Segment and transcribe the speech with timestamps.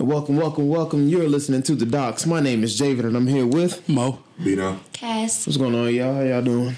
[0.00, 1.08] And welcome, welcome, welcome.
[1.10, 2.24] You're listening to the Docs.
[2.24, 4.20] My name is Javid, and I'm here with Mo.
[4.42, 4.80] Bino.
[4.94, 5.46] Cass.
[5.46, 6.14] What's going on, y'all?
[6.14, 6.76] How y'all doing?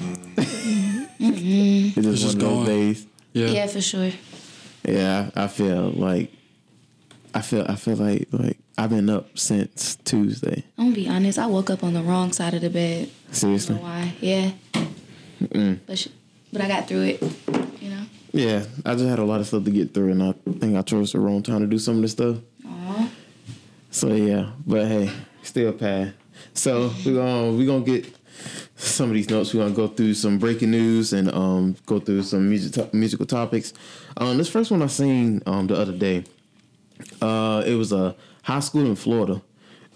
[0.00, 1.04] Mm-hmm.
[1.20, 3.06] It's just It's just one of those days.
[3.32, 3.46] Yeah.
[3.46, 4.10] Yeah, for sure.
[4.84, 6.32] Yeah, I, I feel like
[7.32, 10.64] I feel I feel like like I've been up since Tuesday.
[10.76, 11.38] I'm gonna be honest.
[11.38, 13.02] I woke up on the wrong side of the bed.
[13.02, 13.76] I don't know Seriously.
[13.76, 14.12] why?
[14.20, 14.50] Yeah.
[15.86, 16.08] But sh-
[16.52, 17.22] but I got through it.
[17.80, 18.02] You know.
[18.34, 20.82] Yeah, I just had a lot of stuff to get through, and I think I
[20.82, 22.38] chose the wrong time to do some of this stuff.
[22.66, 23.08] Aw.
[23.92, 25.08] So yeah, but hey,
[25.44, 26.14] still pad.
[26.52, 28.12] So we're gonna we gonna get
[28.74, 29.54] some of these notes.
[29.54, 33.24] We're gonna go through some breaking news and um go through some music to- musical
[33.24, 33.72] topics.
[34.16, 36.24] Um, this first one I seen um the other day.
[37.22, 39.42] Uh, it was a high school in Florida,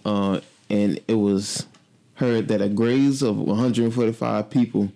[0.05, 0.39] uh,
[0.71, 1.67] and it was
[2.15, 4.93] heard that a graves of 145 people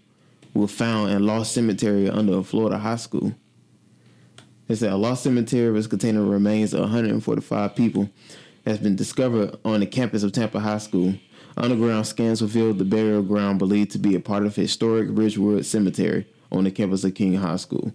[0.54, 3.34] were found in Lost Cemetery under a Florida high school.
[4.68, 8.08] It said a lost cemetery was containing remains of 145 people
[8.64, 11.14] has been discovered on the campus of Tampa High School.
[11.56, 16.26] Underground scans revealed the burial ground believed to be a part of historic Ridgewood Cemetery
[16.50, 17.92] on the campus of King High School.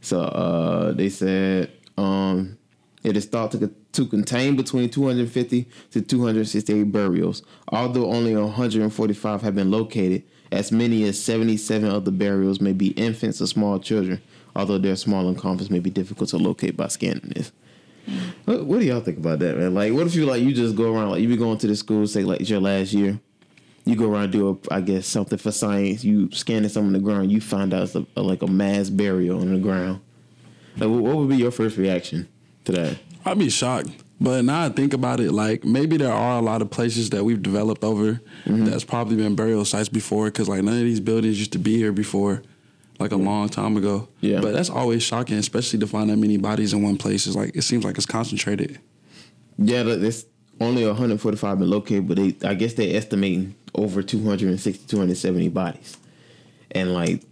[0.00, 2.58] So uh, they said um,
[3.02, 7.42] it is thought to, to contain between 250 to 268 burials.
[7.68, 12.88] Although only 145 have been located, as many as 77 of the burials may be
[12.88, 14.20] infants or small children.
[14.56, 17.52] Although their small encompass may be difficult to locate by scanning this.
[18.46, 19.74] What, what do y'all think about that, man?
[19.74, 21.76] Like, what if you like you just go around like you be going to the
[21.76, 23.20] school, say like it's your last year,
[23.84, 26.98] you go around do a I guess something for science, you scanning something on the
[27.00, 30.00] ground, you find out it's a, a- like a mass burial on the ground.
[30.78, 32.26] Like, what would be your first reaction
[32.64, 32.98] to that?
[33.24, 33.90] I'd be shocked.
[34.20, 37.24] But now I think about it, like maybe there are a lot of places that
[37.24, 38.64] we've developed over mm-hmm.
[38.64, 41.76] that's probably been burial sites before, because like none of these buildings used to be
[41.76, 42.42] here before,
[42.98, 44.08] like a long time ago.
[44.20, 44.40] Yeah.
[44.40, 47.26] But that's always shocking, especially to find that many bodies in one place.
[47.26, 48.80] It's like it seems like it's concentrated.
[49.56, 50.24] Yeah, it's
[50.60, 55.96] only 145 been located, but they I guess they're estimating over 260, 270 bodies,
[56.72, 57.22] and like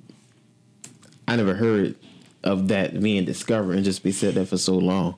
[1.27, 1.97] I never heard
[2.45, 5.17] of that being discovered and just be said that for so long.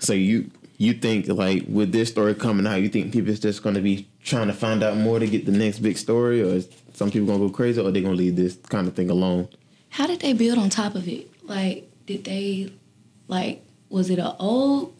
[0.00, 3.62] So you you think like with this story coming out, you think people is just
[3.62, 6.46] going to be trying to find out more to get the next big story, or
[6.56, 9.48] is some people gonna go crazy, or they gonna leave this kind of thing alone?
[9.90, 11.30] How did they build on top of it?
[11.44, 12.72] Like, did they,
[13.28, 14.92] like, was it an old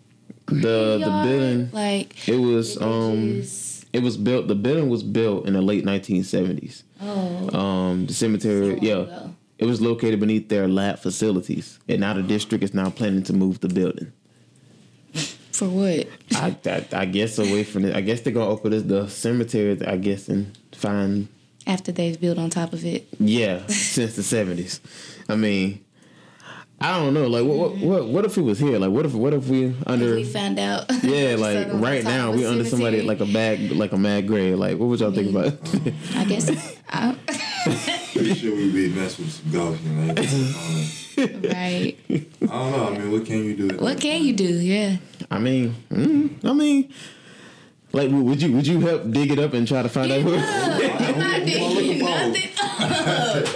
[0.47, 4.49] The the building Like, it was um just- it was built.
[4.49, 6.83] The building was built in the late 1970s.
[7.01, 9.31] oh, Um, the cemetery, So yeah, ago.
[9.59, 13.33] it was located beneath their lab facilities, and now the district is now planning to
[13.33, 14.13] move the building.
[15.55, 16.09] For what?
[16.35, 17.95] I, I, I guess away from it.
[17.95, 19.81] I guess they're gonna open this, the cemetery.
[19.87, 21.29] I guess and find
[21.67, 23.07] After they've built on top of it.
[23.21, 24.81] yeah since the seventies.
[25.29, 25.85] I mean,
[26.81, 27.29] I don't know.
[27.29, 27.87] Like, what, what mm-hmm.
[27.87, 28.79] what what if it was here?
[28.79, 30.91] Like, what if what if we under we found out.
[31.05, 34.59] yeah, like right now we under somebody like a bag like a mad grave.
[34.59, 35.47] Like, what would y'all think about?
[35.47, 35.95] it?
[36.17, 36.79] I guess.
[36.89, 37.17] I,
[38.25, 40.11] Pretty sure we be messing with some ghosts, you know.
[40.11, 41.51] I don't know.
[41.51, 41.97] right.
[42.09, 42.87] I don't know.
[42.89, 43.77] I mean, what can you do?
[43.77, 44.25] What can point?
[44.25, 44.45] you do?
[44.45, 44.97] Yeah.
[45.31, 46.91] I mean, mm, I mean,
[47.93, 50.37] like, would you would you help dig it up and try to find out who?
[50.37, 50.39] I'm
[51.19, 53.47] not Who digging wanna nothing up.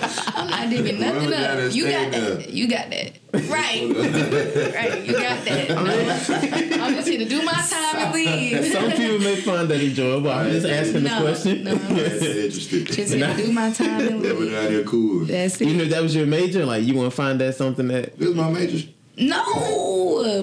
[0.68, 1.72] I'm not digging nothing up.
[1.74, 2.34] You got there.
[2.36, 2.50] that.
[2.50, 3.12] You got that.
[3.32, 3.44] Right.
[4.74, 5.04] right.
[5.06, 5.68] You got that.
[5.68, 6.84] No.
[6.84, 8.66] I'm just here to do my time and leave.
[8.72, 10.30] Some people may find that enjoyable.
[10.30, 11.64] I'm just asking the question.
[11.64, 11.72] no.
[11.88, 12.86] I'm interested.
[12.86, 14.58] Just here to do my time and That was leave.
[14.58, 15.24] out here cool.
[15.26, 15.84] That's Even it.
[15.84, 18.34] if that was your major, like you want to find that something that This is
[18.34, 18.88] my major.
[19.20, 19.42] No,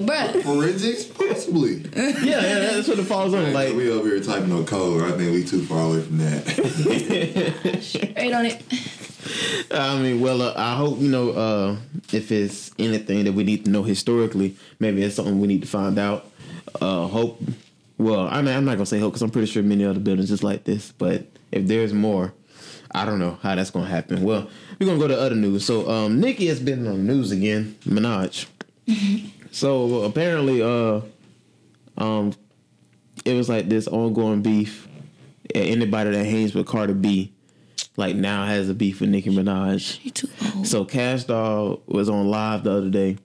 [0.02, 0.42] bruh.
[0.42, 1.76] Forensics, possibly.
[1.96, 3.44] yeah, yeah, that's what it falls on.
[3.54, 5.02] Like, Like, we over here typing no code.
[5.02, 7.78] I think we too far away from that.
[7.82, 8.62] Straight on it.
[9.70, 11.76] I mean, well, uh, I hope you know uh,
[12.12, 14.56] if it's anything that we need to know historically.
[14.78, 16.30] Maybe it's something we need to find out.
[16.80, 17.40] Uh, hope.
[17.98, 20.28] Well, I mean, I'm not gonna say hope because I'm pretty sure many other buildings
[20.28, 20.92] just like this.
[20.92, 22.34] But if there's more,
[22.92, 24.22] I don't know how that's gonna happen.
[24.22, 24.48] Well,
[24.78, 25.64] we're gonna go to other news.
[25.64, 27.76] So, um, Nicki has been on the news again.
[27.84, 28.46] Minaj.
[29.50, 31.00] so apparently, uh,
[31.98, 32.32] um,
[33.24, 34.88] it was like this ongoing beef.
[35.54, 37.32] Anybody that hangs with Cardi B,
[37.96, 40.04] like now has a beef with Nicki Minaj.
[40.04, 40.66] You too old.
[40.66, 43.18] So Cash Doll was on live the other day,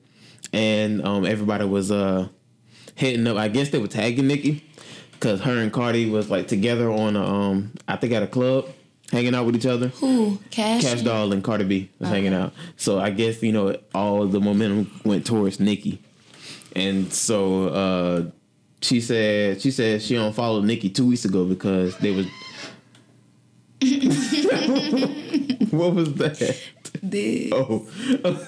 [0.53, 2.27] and um, everybody was uh
[2.95, 3.37] hitting up.
[3.37, 4.63] I guess they were tagging Nicki
[5.13, 8.67] because her and Cardi was like together on a um I think at a club
[9.11, 9.87] hanging out with each other.
[9.89, 10.39] Who?
[10.51, 10.81] Cash?
[10.81, 12.53] Cash Doll and Cardi B was hanging out.
[12.77, 16.01] So I guess you know all the momentum went towards Nicki,
[16.75, 18.23] and so uh,
[18.81, 22.25] she said she said she unfollowed Nicki two weeks ago because they was.
[25.71, 26.59] what was that?
[27.07, 27.53] Did.
[27.53, 27.87] Oh,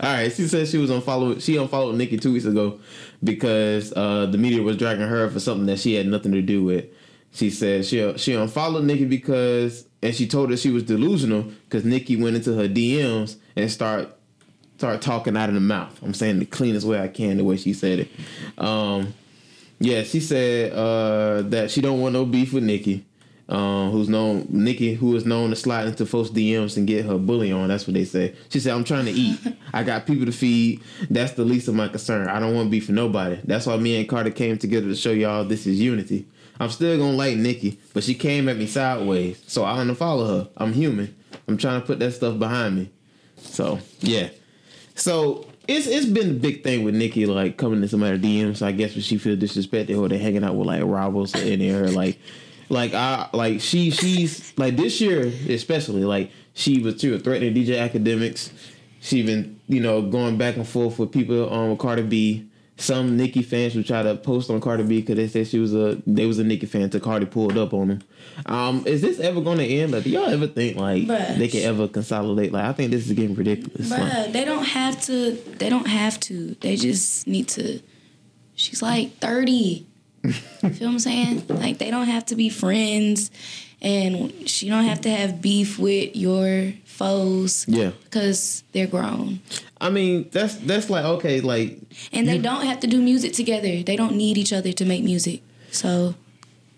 [0.00, 1.42] All right, she said she was unfollowed.
[1.42, 2.78] She unfollowed Nicki two weeks ago
[3.22, 6.64] because uh, the media was dragging her for something that she had nothing to do
[6.64, 6.86] with.
[7.32, 11.84] She said she she unfollowed Nicki because, and she told her she was delusional because
[11.84, 14.16] Nicki went into her DMs and start
[14.78, 16.00] start talking out of the mouth.
[16.02, 18.08] I'm saying the cleanest way I can, the way she said it.
[18.58, 19.14] Um,
[19.78, 23.04] yeah, she said uh, that she don't want no beef with Nicki.
[23.50, 27.18] Um, who's known Nicki, who is known to slide into folks' DMs and get her
[27.18, 27.66] bully on.
[27.66, 28.36] That's what they say.
[28.48, 29.40] She said, "I'm trying to eat.
[29.74, 30.80] I got people to feed.
[31.10, 32.28] That's the least of my concern.
[32.28, 33.40] I don't want to be for nobody.
[33.42, 36.28] That's why me and Cardi came together to show y'all this is unity.
[36.60, 40.50] I'm still gonna like Nicki, but she came at me sideways, so I unfollow her.
[40.56, 41.16] I'm human.
[41.48, 42.90] I'm trying to put that stuff behind me.
[43.38, 44.28] So yeah,
[44.94, 48.62] so it's it's been a big thing with Nicki like coming to somebody's DMs.
[48.62, 51.88] I guess when she feel disrespected or they hanging out with like rivals in her
[51.88, 52.18] like
[52.70, 57.54] like I like she she's like this year especially like she was she was threatening
[57.54, 58.52] DJ Akademiks.
[59.00, 62.46] She been you know going back and forth with people on um, with Cardi B.
[62.76, 65.74] Some Nicki fans would try to post on Cardi B because they said she was
[65.74, 68.02] a they was a Nicki fan until Cardi pulled up on them.
[68.46, 69.92] Um, is this ever going to end?
[69.92, 71.36] Like, do y'all ever think like Bruh.
[71.36, 72.52] they can ever consolidate?
[72.52, 73.90] Like, I think this is getting ridiculous.
[73.90, 75.32] Like, they don't have to.
[75.32, 76.56] They don't have to.
[76.60, 77.80] They just need to.
[78.54, 79.86] She's like thirty.
[80.22, 81.44] Feel what I'm saying?
[81.48, 83.30] Like they don't have to be friends,
[83.80, 87.64] and she don't have to have beef with your foes.
[87.66, 87.92] Yeah.
[88.04, 89.40] because they're grown,
[89.80, 91.78] I mean, that's that's like okay, like
[92.12, 93.82] and they don't have to do music together.
[93.82, 95.40] They don't need each other to make music.
[95.70, 96.14] So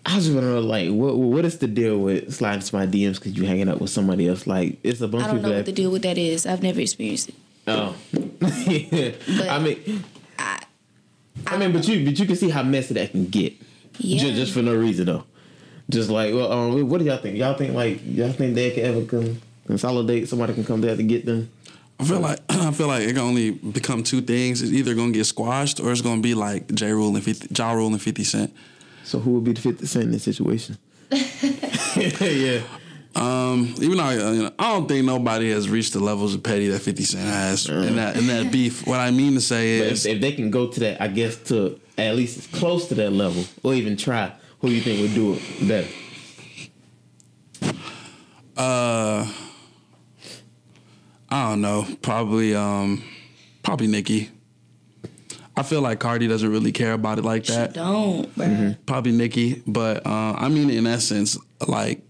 [0.05, 2.85] I just want to know, like, what what is the deal with sliding to my
[2.87, 4.47] DMs because you're hanging out with somebody else?
[4.47, 6.45] Like, it's a bunch I of don't know people what the deal with that is.
[6.45, 7.35] I've never experienced it.
[7.65, 7.95] Oh,
[8.41, 10.03] I mean,
[11.53, 13.53] I, I mean, but you but you can see how messy that can get.
[13.97, 14.19] yeah.
[14.21, 15.23] Just, just for no reason though.
[15.89, 17.37] Just like, well, um, what do y'all think?
[17.37, 20.29] Y'all think like y'all think they can ever con- consolidate?
[20.29, 21.49] Somebody can come there to get them.
[21.99, 24.61] I feel like I feel like it can only become two things.
[24.61, 27.71] It's either gonna get squashed or it's gonna be like Ja Rule and 50, Ja
[27.73, 28.53] Rule and Fifty Cent.
[29.03, 30.77] So who would be the fifty cent in this situation?
[31.11, 32.61] yeah.
[33.15, 36.41] Um, even though uh, you know, I don't think nobody has reached the levels of
[36.41, 38.87] petty that Fifty Cent has in that in that beef.
[38.87, 41.35] What I mean to say is, if, if they can go to that, I guess
[41.49, 45.01] to at least as close to that level, or even try, who do you think
[45.01, 45.87] would do it better?
[48.57, 49.31] uh,
[51.29, 53.03] I don't know, probably um,
[53.61, 54.31] probably Nicki.
[55.55, 57.53] I feel like Cardi doesn't really care about it like that.
[57.53, 57.73] She that.
[57.73, 58.47] don't, bruh.
[58.47, 58.83] Mm-hmm.
[58.87, 61.37] Probably Nicki, but uh, I mean, in essence,
[61.67, 62.01] like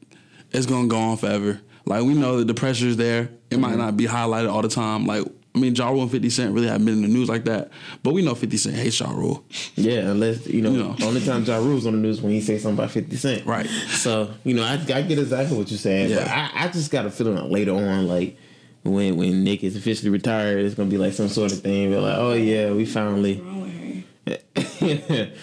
[0.53, 1.59] it's gonna go on forever.
[1.85, 3.29] Like we know that the pressure is there.
[3.49, 3.79] It might mm-hmm.
[3.79, 5.05] not be highlighted all the time.
[5.05, 7.45] Like I mean, Ja Rule and Fifty Cent really haven't been in the news like
[7.45, 7.71] that.
[8.01, 9.43] But we know Fifty Cent hates Ja Rule.
[9.75, 10.93] Yeah, unless you know, You know.
[10.93, 13.45] the only time Ja Rule's on the news when he say something about Fifty Cent.
[13.45, 13.67] Right.
[13.89, 16.09] So you know, I, I get exactly what you're saying.
[16.09, 16.51] But Yeah.
[16.53, 18.37] I, I just got a feeling like later on, like
[18.83, 21.91] when when Nick is officially retired, it's gonna be like some sort of thing.
[21.91, 23.41] We're like, oh yeah, we finally.
[24.25, 24.43] With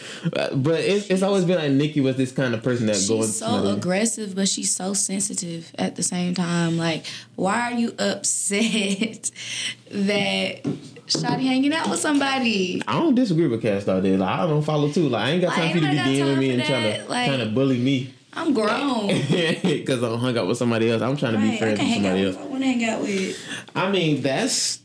[0.55, 3.27] but it's, it's always been like Nicki was this kind of person that goes.
[3.27, 6.79] She's so aggressive, but she's so sensitive at the same time.
[6.79, 7.05] Like,
[7.37, 9.31] why are you upset
[9.91, 10.63] that
[11.07, 12.83] Shotty hanging out with somebody?
[12.87, 14.17] I don't disagree with Cass Star there.
[14.17, 15.09] Like I don't follow too.
[15.09, 16.39] Like I ain't got time Like, for you to be I ain't got DMing time
[16.39, 17.09] me and trying to.
[17.11, 19.09] Like- trying to bully me I'm grown.
[19.63, 21.03] because I hung out with somebody else.
[21.03, 22.45] I'm trying to be Right, friends with somebody with else.
[22.45, 23.39] I want to hang out with.
[23.75, 24.79] I mean, that's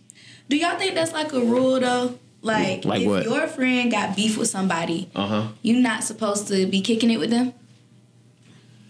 [0.49, 2.17] Do y'all think that's like a rule though?
[2.45, 3.23] Like, Like if what?
[3.23, 5.47] your friend got beef with somebody, uh huh.
[5.63, 7.53] you're not supposed to be kicking it with them.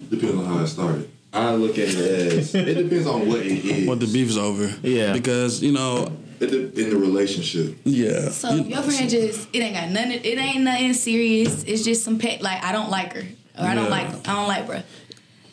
[0.09, 1.09] Depends on how it started.
[1.33, 1.95] I look at it
[2.33, 3.87] as it depends on what it is.
[3.87, 4.73] What the beef's over.
[4.83, 5.13] Yeah.
[5.13, 7.77] Because you know, It de- in the relationship.
[7.85, 8.29] yeah.
[8.29, 10.11] So You- your friend just it ain't got nothing.
[10.23, 11.63] It ain't nothing serious.
[11.63, 12.41] It's just some pet.
[12.41, 13.21] Like I don't like her,
[13.57, 13.89] or I don't Yeah.
[13.89, 14.27] like.
[14.27, 14.83] I don't like bruh.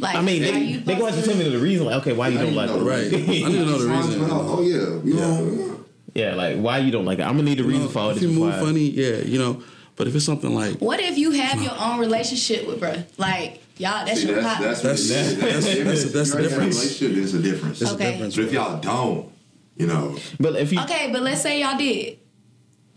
[0.00, 1.87] Like I mean, are they, you they going to supposed tell me the reason.
[1.87, 2.78] Like, okay, why you I don't like her?
[2.78, 3.06] Right.
[3.06, 4.26] I need to know the reason.
[4.28, 5.82] Oh yeah, you know.
[6.14, 7.23] Yeah, like why you don't like it?
[7.23, 8.25] I'm gonna need a reason for all if this.
[8.25, 9.62] you move funny, yeah, you know.
[9.97, 13.04] But if it's something like What if you have your own relationship with bruh?
[13.19, 14.62] Like y'all, that's See, your that's pop.
[14.62, 16.76] that's That's- what that's- that's- that's the If you're in a difference.
[16.78, 17.83] Relationship is a difference.
[17.83, 18.11] It's a Okay.
[18.12, 18.37] difference.
[18.37, 19.28] But if y'all don't,
[19.76, 22.19] you know, But if you, okay, but let's say y'all did,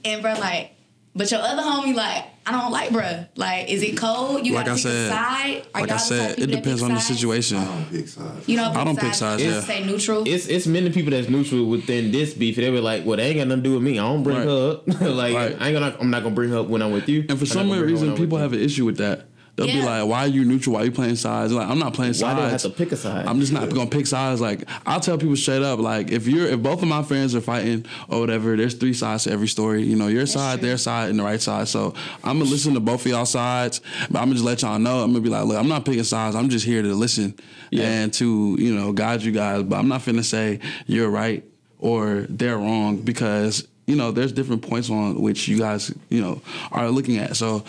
[0.04, 0.72] and bruh like,
[1.16, 3.28] but your other homie like, I don't like bruh.
[3.36, 3.98] Like, is it mm.
[3.98, 4.46] cold?
[4.46, 5.68] You Like gotta I pick said- a side.
[5.74, 7.20] Are like I said, it depends pick on the sides?
[7.20, 7.58] situation.
[7.58, 8.48] I don't pick sides.
[8.48, 8.78] You don't.
[8.78, 9.50] I don't pick sides, yeah.
[9.52, 10.24] just Say neutral.
[10.28, 12.56] it's it's many people that's neutral within this beef.
[12.56, 13.98] They were like, well, they ain't got nothing to do with me.
[13.98, 14.46] I don't bring Right.
[14.46, 14.88] her up.
[15.02, 15.58] like Right.
[15.60, 15.98] I ain't gonna.
[16.00, 17.22] I'm not gonna bring her up when I'm with you.
[17.28, 19.26] And for I'm some weird bring her when reason, people have an issue with that.
[19.56, 20.74] They'll be like, "Why are you neutral?
[20.76, 22.24] Why are you playing sides?" Like, I'm not playing sides.
[22.24, 22.64] Why sides.
[22.64, 23.26] do I have to pick a side?
[23.26, 24.42] I'm just not gonna pick sides.
[24.42, 27.42] Like I'll tell people straight up, like if you're if both of my friends are
[27.42, 29.84] fighting or whatever, there's three sides to every story.
[29.84, 30.68] You know, your side, true.
[30.68, 31.68] their side, and the right side.
[31.70, 31.94] So
[32.24, 33.80] I'm gonna listen to both of y'all sides,
[34.12, 35.00] but I'm gonna just let y'all know.
[35.02, 36.36] I'm gonna be like, look, I'm not picking sides.
[36.36, 37.34] I'm just here to listen
[37.72, 37.84] Yeah.
[37.84, 39.64] and to you know guide you guys.
[39.64, 41.44] But I'm not finna say you're right
[41.80, 46.42] or they're wrong because you know there's different points on which you guys you know
[46.74, 47.38] are looking at.
[47.38, 47.64] So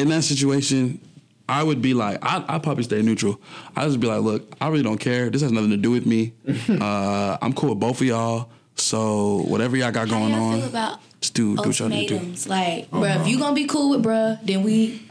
[0.00, 1.00] in that situation,
[1.48, 3.40] I would be like, I I probably stay neutral.
[3.76, 5.30] I just be like, look, I really don't care.
[5.30, 6.32] This has nothing to do with me.
[6.68, 8.50] uh, I'm cool with both of y'all.
[8.76, 11.88] So whatever y'all got How going y'all on, feel about just do do what y'all
[11.88, 12.14] need to do.
[12.14, 12.48] ultimatums?
[12.48, 15.02] Like, bruh, if you gonna be cool with bruh, then we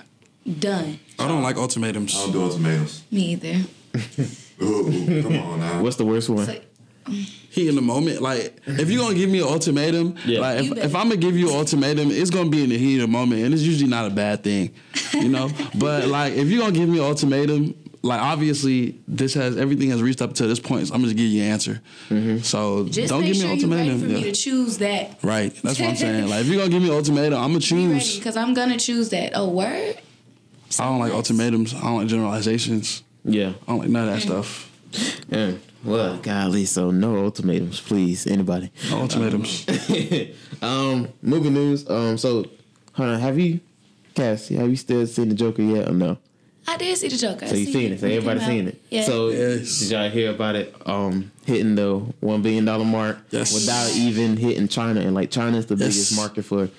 [0.59, 0.99] done.
[1.19, 2.15] I don't like ultimatums.
[2.15, 3.03] I don't do ultimatums.
[3.11, 3.61] Me either.
[4.61, 5.81] Ooh, come on now.
[5.81, 6.45] What's the worst one?
[6.45, 6.59] So,
[7.09, 8.21] He in the moment.
[8.21, 10.39] Like if you're gonna give me an ultimatum, Yeah.
[10.39, 12.95] like if, if I'm gonna give you an ultimatum, it's gonna be in the heat
[12.95, 14.71] of the moment, and it's usually not a bad thing,
[15.13, 15.49] you know.
[15.75, 20.01] but like if you're gonna give me an ultimatum, like obviously this has everything has
[20.01, 21.81] reached up to this point, so I'm gonna just give you an answer.
[22.09, 22.39] Mm-hmm.
[22.39, 24.09] So just don't make give sure me an you're ready ultimatum.
[24.17, 25.17] for me to choose that.
[25.23, 26.27] Right, that's what I'm saying.
[26.27, 28.17] Like if you're gonna give me an ultimatum, I'm gonna choose.
[28.17, 29.31] because I'm gonna choose that.
[29.35, 29.97] Oh, word.
[30.77, 31.73] I don't like ultimatums.
[31.73, 33.03] I don't like generalizations.
[33.25, 33.53] Yeah.
[33.67, 34.25] I don't like none of that mm.
[34.25, 34.71] stuff.
[35.29, 35.51] Yeah.
[35.83, 38.71] Well, golly, so no ultimatums, please, anybody.
[38.89, 39.65] No ultimatums.
[40.61, 41.89] um, movie news.
[41.89, 42.45] Um, so,
[42.93, 43.61] hold on, have you,
[44.13, 46.17] Cassie, have you still seen the Joker yet or no?
[46.67, 47.47] I did see the Joker.
[47.47, 47.99] So you seen it?
[47.99, 48.81] So everybody seen it?
[48.91, 49.03] Yeah.
[49.03, 49.79] So Yes.
[49.79, 50.75] did y'all hear about it?
[50.85, 53.53] Um, hitting the one billion dollar mark Yes.
[53.53, 55.87] without even hitting China, and like China's the Yes.
[55.87, 56.69] biggest market for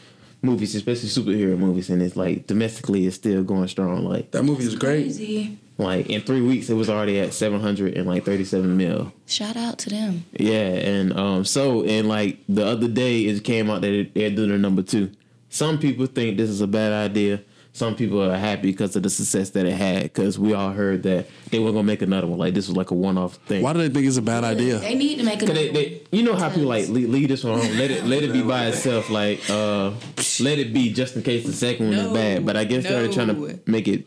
[0.42, 4.04] movies, especially superhero movies, and it's like domestically it's still going strong.
[4.04, 5.04] Like That movie is great.
[5.04, 5.59] Crazy.
[5.81, 9.13] Like in three weeks it was already at seven hundred and like thirty seven mil.
[9.27, 10.25] Shout out to them.
[10.33, 14.51] Yeah, and um, so and like the other day it came out that they're doing
[14.51, 15.11] their number two.
[15.49, 17.43] Some people think this is a bad idea.
[17.73, 20.03] Some people are happy because of the success that it had.
[20.03, 22.39] Because we all heard that they weren't gonna make another one.
[22.39, 23.63] Like this was like a one off thing.
[23.63, 24.79] Why do they think it's a bad idea?
[24.79, 27.29] They need to make Cause another they, they, you know how people like leave, leave
[27.29, 27.79] this one alone.
[27.79, 29.09] Let it let it be by itself.
[29.09, 29.93] Like uh,
[30.41, 32.45] let it be just in case the second one No, is bad.
[32.47, 34.07] But I guess they're trying to make it.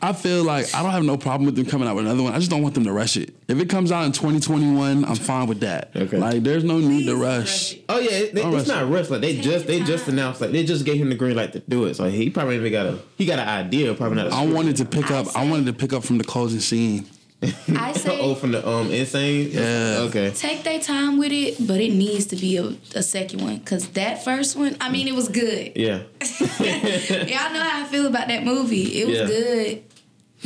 [0.00, 2.32] I feel like I don't have no problem with them coming out with another one.
[2.32, 3.34] I just don't want them to rush it.
[3.48, 5.90] If it comes out in 2021, I'm fine with that.
[5.94, 6.16] Okay.
[6.16, 7.76] Like, there's no need to rush.
[7.88, 8.82] Oh yeah, it, All it's right.
[8.82, 9.10] not rushed.
[9.10, 11.60] Like they just they just announced like they just gave him the green light to
[11.60, 11.94] do it.
[11.94, 13.94] So he probably even got a he got an idea.
[13.94, 14.28] Probably not.
[14.28, 15.26] A I wanted to pick up.
[15.36, 17.06] I wanted to pick up from the closing scene.
[17.76, 19.50] I say oh from the um insane.
[19.52, 19.98] Yeah.
[20.08, 20.30] Okay.
[20.30, 23.88] take their time with it, but it needs to be a, a second one because
[23.90, 25.72] that first one, I mean, it was good.
[25.76, 26.02] Yeah.
[26.60, 29.00] Y'all know how I feel about that movie.
[29.00, 29.26] It was Yeah.
[29.26, 29.82] good,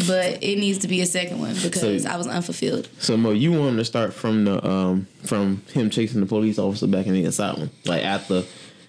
[0.06, 2.88] but it needs to be a second one because So- I was unfulfilled.
[2.98, 6.58] So Mo, you want him to start from the um from him chasing the police
[6.58, 8.44] officer back in the asylum, like after,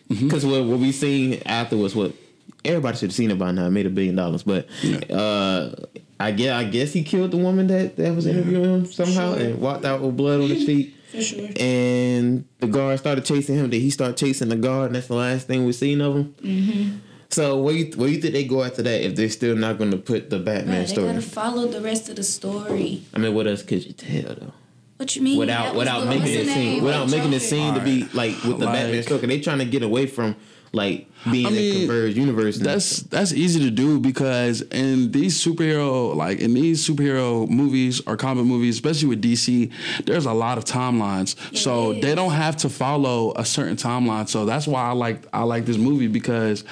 [0.08, 2.14] because what what we seen after was what
[2.66, 3.66] everybody should have seen it by now.
[3.68, 4.68] It made a billion dollars, but
[5.10, 5.72] uh,
[6.20, 9.44] I guess I guess he killed the woman that that was interviewing him somehow Sure.
[9.46, 10.96] and walked out with blood on his feet.
[11.12, 11.48] For sure.
[11.60, 13.70] And the guard started chasing him.
[13.70, 16.36] Then he started chasing the guard, and that's the last thing we've seen of him.
[16.44, 16.98] Mm-hmm.
[17.32, 19.92] So where you where you think they go after that if they're still not going
[19.92, 21.08] to put the Batman Right, they story?
[21.08, 23.04] gotta follow the rest of the story.
[23.14, 24.54] I mean, what else could you tell though?
[25.00, 25.40] What you mean?
[25.40, 28.60] without That without making it seem without Like making it seem to be like with
[28.60, 29.20] the Like- Batman story.
[29.22, 30.36] 'cause They trying to get away from
[30.74, 32.58] like being I a mean, converged universe.
[32.58, 33.10] That's stuff.
[33.10, 38.44] that's easy to do because in these superhero like in these superhero movies or comic
[38.46, 39.70] movies, especially with DC,
[40.06, 41.36] there's a lot of timelines.
[41.58, 42.02] so is.
[42.02, 44.28] they don't have to follow a certain timeline.
[44.28, 46.66] So that's why I like I like this movie because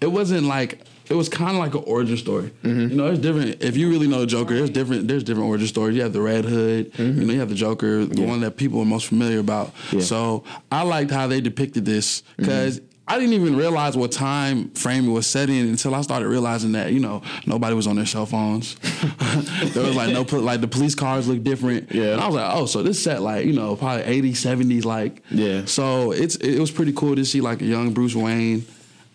[0.00, 2.50] it wasn't like it was kind of like an origin story.
[2.62, 2.88] Mm-hmm.
[2.90, 3.62] You know, it's different.
[3.62, 5.06] If you really know the Joker, there's different.
[5.08, 5.96] There's different origin stories.
[5.96, 6.92] You have the Red Hood.
[6.98, 8.22] You know, you have the Joker, the Mm-hmm.
[8.22, 8.28] Yeah.
[8.28, 9.72] one that people are most familiar about.
[9.92, 10.00] Yeah.
[10.00, 15.06] So I liked how they depicted this because I didn't even realize what time frame
[15.06, 18.06] it was set in until I started realizing that you know nobody was on their
[18.06, 18.76] cell phones.
[19.74, 21.92] there was like no like the police cars look different.
[21.92, 22.12] Yeah.
[22.12, 25.22] and I was like, oh, so this set like you know probably 80s, 70s, like
[25.30, 25.66] Yeah.
[25.66, 28.64] So it's it was pretty cool to see like a young Bruce Wayne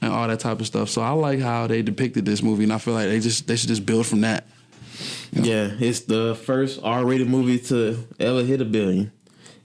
[0.02, 0.90] and all that type of stuff.
[0.90, 3.56] So I like how they depicted this movie, and I feel like they just they
[3.56, 4.46] should just build from that.
[5.32, 9.12] yeah, it's the first R-rated movie to ever hit a billion,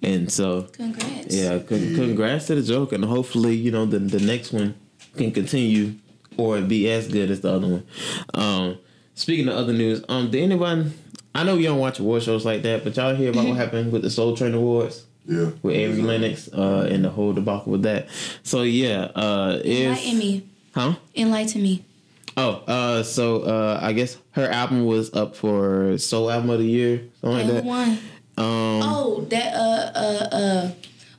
[0.02, 1.34] and so Congrats.
[1.34, 4.74] yeah, con- congrats to the Joker, and hopefully you know the the next one
[5.16, 5.94] can continue
[6.36, 7.86] or be as good as the other one.
[8.34, 8.78] Um,
[9.14, 10.92] speaking of other news, um, did anyone?
[11.36, 13.92] I know you don't watch award shows like that, but y'all hear about what happened
[13.92, 15.04] with the Soul Train Awards?
[15.26, 15.50] Yeah.
[15.62, 18.08] with Avery Lennox uh, and the whole debacle with that.
[18.42, 20.48] So yeah, uh, Enlighten if me.
[20.74, 20.94] huh?
[21.16, 21.84] Enlighten me.
[22.36, 26.66] Oh, uh, so uh, I guess her album was up for Soul Album of the
[26.66, 27.64] Year, something And like that.
[27.64, 27.88] won?
[28.36, 30.70] Um, Oh, that uh uh uh.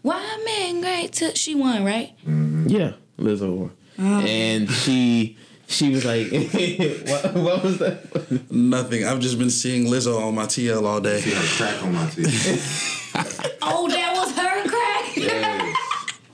[0.01, 1.13] Why man great?
[1.13, 2.11] To, she won, right?
[2.27, 3.71] yeah, Lizzo, won.
[3.97, 4.19] Oh.
[4.21, 6.29] and she she was like,
[7.07, 8.51] what, what was that?
[8.51, 9.05] Nothing.
[9.05, 11.21] I've just been seeing Lizzo on my TL all day.
[11.21, 13.01] See her crack on my teeth.
[13.67, 15.15] Oh, that was her crack.
[15.17, 15.75] yes.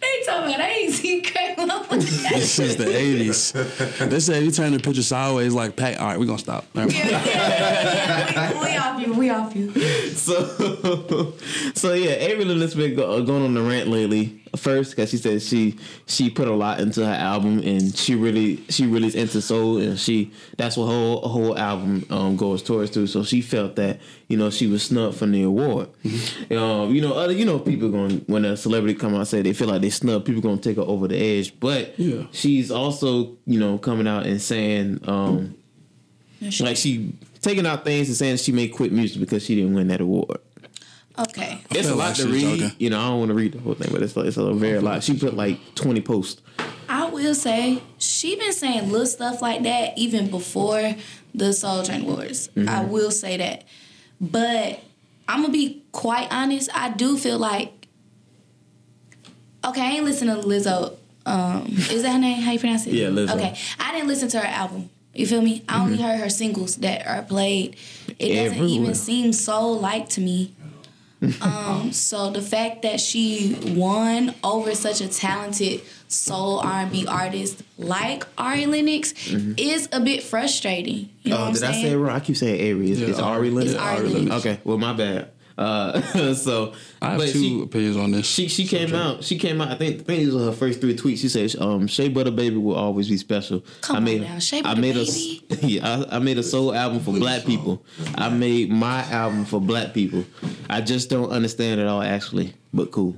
[0.01, 1.55] they told me I ain't seen crack.
[1.89, 4.09] This is the '80s.
[4.09, 5.99] They said you turn the picture sideways like Pac.
[5.99, 6.65] All right, we're gonna stop.
[6.73, 8.55] Never mind.
[8.55, 9.13] we, we off you.
[9.13, 9.71] We off you.
[10.17, 11.33] so,
[11.73, 14.39] so yeah, Avery Linda's been go, going on the rant lately.
[14.55, 18.63] First, because she said she she put a lot into her album, and she really
[18.69, 22.91] she really is into soul, and she that's what whole whole album um, goes towards
[22.91, 23.07] too.
[23.07, 25.89] So she felt that you know she was snubbed from the award.
[26.51, 29.41] Um, you know, other you know people going when a celebrity come out and say
[29.41, 31.59] they feel like they snubbed, people gonna take her over the edge.
[31.59, 32.27] But Yeah.
[32.31, 34.99] she's also you know coming out and saying.
[35.07, 35.55] Um,
[36.59, 37.13] like she
[37.43, 40.39] taking out things and saying she may quit music because she didn't win that award.
[41.17, 41.61] Okay.
[41.69, 42.59] It's a lot to read.
[42.59, 42.75] joking.
[42.79, 44.79] You know, I don't want to read the whole thing, but it's it's a very
[44.79, 45.03] lot.
[45.03, 46.41] She put like twenty posts.
[46.89, 50.95] I will say she been saying little stuff like that even before
[51.35, 52.49] the Soul Train Awards.
[52.67, 53.65] I will say that,
[54.19, 54.79] but
[55.27, 56.69] I'm gonna be quite honest.
[56.75, 57.87] I do feel like
[59.63, 59.81] okay.
[59.81, 60.97] I ain't listening to Lizzo.
[61.25, 62.41] Um, is that her name?
[62.41, 62.93] How you pronounce it?
[62.95, 63.35] Yeah, Lizzo.
[63.35, 64.89] Okay, I didn't listen to her album.
[65.13, 65.63] You feel me?
[65.69, 67.75] I only heard her singles that are played.
[68.19, 70.53] It doesn't even seem soul like to me.
[71.41, 75.79] Um, so the fact that she won over such a talented
[76.09, 79.13] soul R and B artist like Ari Lennox
[79.57, 81.11] is a bit frustrating.
[81.21, 82.13] You know Oh, what I'm did I say it wrong?
[82.13, 82.91] I keep saying Avery.
[82.91, 83.37] It's, Yeah, it's Ari.
[83.37, 83.71] Ari Lennox.
[83.71, 84.45] It's Ari Lennox.
[84.45, 85.29] Okay, well my bad.
[85.57, 86.01] Uh,
[86.33, 88.25] so I have two she- opinions on this.
[88.25, 89.23] She she came out.
[89.23, 89.69] She came out.
[89.69, 91.19] I think I think these were her first three tweets.
[91.19, 94.39] She said, um, "Shea Butter Baby will always be special." Come I on made, now,
[94.39, 95.45] Shea I Butter made Baby.
[95.51, 96.05] a yeah.
[96.09, 97.83] I, I made a soul album for black people.
[98.15, 100.25] I made my album for black people.
[100.69, 103.15] I just don't understand it all actually, but cool.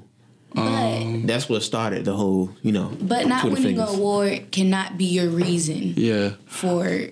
[0.53, 2.95] But That's what started the whole, you know.
[3.01, 6.31] but not Twitter winning an award cannot be your reason yeah.
[6.45, 7.09] for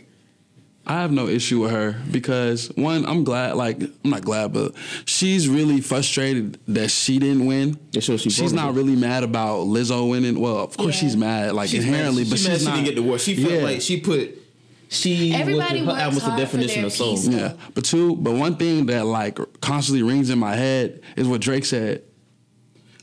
[0.85, 3.55] I have no issue with her because one, I'm glad.
[3.55, 4.73] Like I'm not glad, but
[5.05, 7.79] she's really frustrated that she didn't win.
[7.93, 8.73] It shows she she's not it.
[8.77, 10.39] really mad about Lizzo winning.
[10.39, 11.01] Well, of course Yeah.
[11.07, 12.29] she's mad, like She's inherently, mad.
[12.31, 12.75] but She's mad she's she not.
[12.75, 13.21] didn't get the award.
[13.21, 13.61] She felt Yeah.
[13.63, 14.39] like she put
[14.89, 17.15] she Everybody was, her album was the definition of soul.
[17.15, 17.27] piece.
[17.27, 21.41] Yeah, but two, but one thing that like constantly rings in my head is what
[21.41, 22.03] Drake said.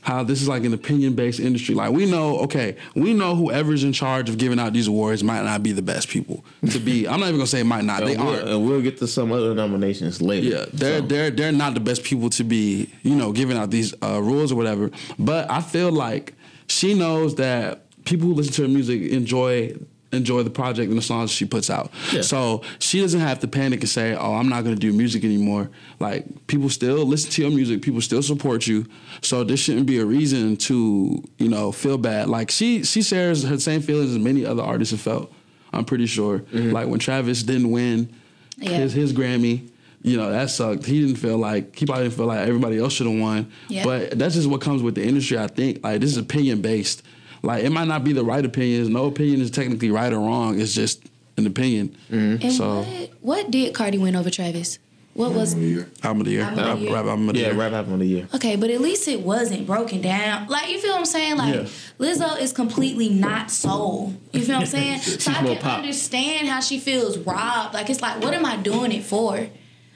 [0.01, 1.75] How this is like an opinion based industry.
[1.75, 5.43] Like we know, okay, we know whoever's in charge of giving out these awards might
[5.43, 7.07] not be the best people to be.
[7.07, 8.03] I'm not even gonna say might not.
[8.03, 8.47] They aren't.
[8.47, 10.47] and we'll get to some other nominations later.
[10.47, 13.69] Yeah, they're So, they're they're not the best people to be, you know, giving out
[13.69, 14.89] these uh, rules or whatever.
[15.19, 16.33] But I feel like
[16.67, 19.75] she knows that people who listen to her music enjoy
[20.11, 21.91] enjoy the project and the songs she puts out.
[22.11, 22.21] Yeah.
[22.21, 25.23] So she doesn't have to panic and say, "Oh, I'm not going to do music
[25.23, 25.69] anymore."
[25.99, 28.85] Like people still listen to your music, people still support you.
[29.21, 32.27] So this shouldn't be a reason to, you know, feel bad.
[32.29, 35.31] Like she she shares her same feelings as many other artists have felt.
[35.73, 36.39] I'm pretty sure.
[36.39, 36.71] Mm-hmm.
[36.71, 38.09] Like when Travis didn't win
[38.57, 38.71] Yeah.
[38.71, 39.69] his his Grammy,
[40.01, 40.85] you know that sucked.
[40.85, 43.49] He didn't feel like he probably didn't feel like everybody else should have won.
[43.69, 43.85] Yeah.
[43.85, 45.37] But that's just what comes with the industry.
[45.37, 47.03] I think like this is opinion based.
[47.43, 48.93] Like it might not be the right opinion.
[48.93, 50.59] No opinion is technically right or wrong.
[50.59, 51.03] It's just
[51.37, 51.95] an opinion.
[52.11, 52.43] Mm-hmm.
[52.43, 54.79] and So what what did Cardi win over Travis?
[55.13, 56.93] What was album of the year, Album of the year.
[56.93, 57.55] rap album of the yeah, year.
[57.59, 58.27] rap album of the year.
[58.33, 60.47] Okay, but at least it wasn't broken down.
[60.47, 61.35] Like you feel what I'm saying?
[61.35, 61.67] Like Yeah.
[61.99, 64.13] Lizzo is completely not soul.
[64.31, 64.99] You feel what I'm saying?
[65.01, 65.79] so I can pop.
[65.79, 67.73] understand how she feels robbed.
[67.73, 69.47] Like it's like, what am I doing it for?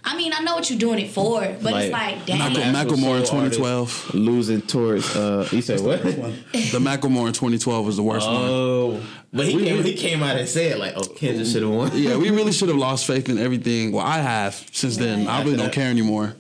[0.07, 2.37] I mean, I know what you're doing it for, but it's like, damn.
[2.39, 4.13] Michael- Actual Macklemore in soul artist 2012.
[4.13, 5.15] losing towards.
[5.15, 6.01] Uh, you said what?
[6.03, 8.35] The Macklemore in 2012 was the worst one.
[8.37, 9.01] Oh,
[9.33, 9.83] but he We- came.
[9.83, 12.69] He came out and said like, "Oh, Kendrick should have won." Yeah, we really should
[12.69, 13.91] have lost faith in everything.
[13.91, 15.27] Well, I have since then.
[15.27, 16.35] I really don't care anymore.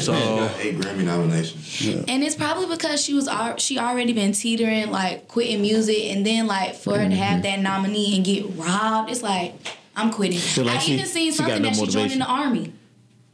[0.00, 0.14] So
[0.58, 2.04] eight Grammy nominations.
[2.08, 6.24] And it's probably because she was al- she already been teetering like quitting music, and
[6.24, 9.52] then like for her to have that nominee and get robbed, it's like
[9.94, 10.38] I'm quitting.
[10.64, 12.72] like I she- even seen she something no that she joined in the army.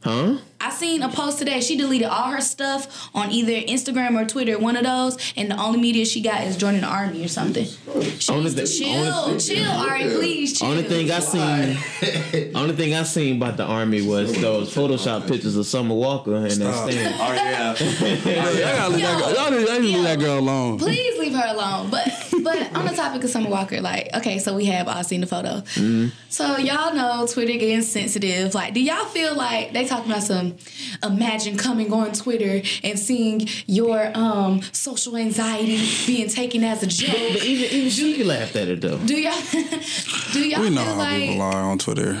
[0.01, 0.37] Huh?
[0.61, 1.61] I seen a post today.
[1.61, 5.57] She deleted all her stuff on either Instagram or Twitter, one of those, and the
[5.57, 7.65] only media she got is joining the army or something.
[7.65, 10.67] She Only needs to thing- chill, only- chill, Ari, please chill.
[10.67, 15.55] Only thing I seen, only thing I seen about the army was those Photoshop pictures
[15.55, 17.15] of Summer Walker and that stand.
[17.19, 17.75] Oh yeah.
[17.79, 20.77] y'all gotta leave, that, girl, y'all y'all leave that girl alone.
[20.77, 21.89] Please leave her alone.
[21.89, 22.05] But
[22.43, 25.27] but on the topic of Summer Walker, like, okay, so we have all seen the
[25.27, 25.57] photo.
[25.75, 26.07] Mm-hmm.
[26.29, 28.53] So y'all know Twitter getting sensitive.
[28.53, 30.48] Like, do y'all feel like they talking about some
[31.03, 36.95] imagine coming on Twitter and seeing your um social anxiety being taken as a But
[36.95, 37.43] joke?
[37.43, 38.97] even even she laughed at it though.
[38.97, 39.33] Do y'all
[40.33, 42.17] do y'all We know feel how like people are on Twitter.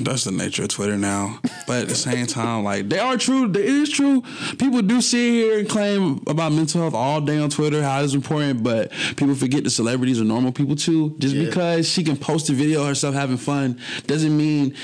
[0.00, 1.40] That's the nature of Twitter now.
[1.66, 3.50] But at the same time, like they are true.
[3.50, 4.22] It is true.
[4.58, 8.14] People do sit here and claim about mental health all day on Twitter, how it's
[8.14, 8.62] important.
[8.62, 11.14] But people forget the celebrities are normal people too.
[11.18, 11.44] Just Yeah.
[11.46, 14.74] because she can post a video of herself having fun doesn't mean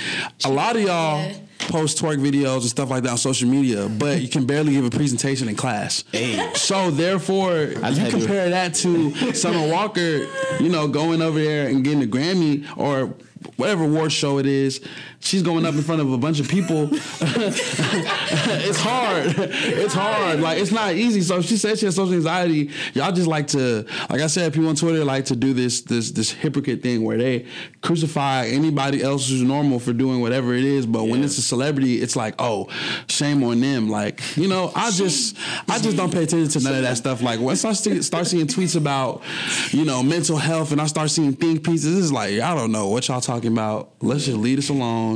[0.45, 1.19] a lot of y'all.
[1.21, 1.35] Yeah.
[1.69, 4.85] Post twerk videos and stuff like that on social media, but you can barely give
[4.85, 6.05] a presentation in class.
[6.13, 6.53] Hey.
[6.55, 10.27] So therefore, you compare that to Summer Walker,
[10.61, 13.15] you know, going over there and getting a Grammy or
[13.57, 14.81] whatever award show it is.
[15.25, 16.91] She's going up in front of a bunch of people.
[16.93, 19.35] it's hard.
[19.39, 20.41] It's hard.
[20.41, 21.23] Like it's not easy.
[21.23, 22.71] So she said she has social anxiety.
[22.93, 26.11] Y'all just like to, like I said, people on Twitter like to do this this
[26.11, 27.47] this hypocrite thing where they
[27.81, 30.85] crucify anybody else who's normal for doing whatever it is.
[30.85, 32.69] But when it's a celebrity, it's like, oh,
[33.09, 33.89] shame on them.
[33.89, 35.39] Like you know, I just
[35.71, 37.23] I just don't pay attention to none of that stuff.
[37.23, 39.23] Like once I start seeing tweets about
[39.71, 42.89] you know mental health and I start seeing think pieces, it's like I don't know
[42.89, 43.93] what y'all talking about.
[44.03, 45.14] Let's just leave us alone.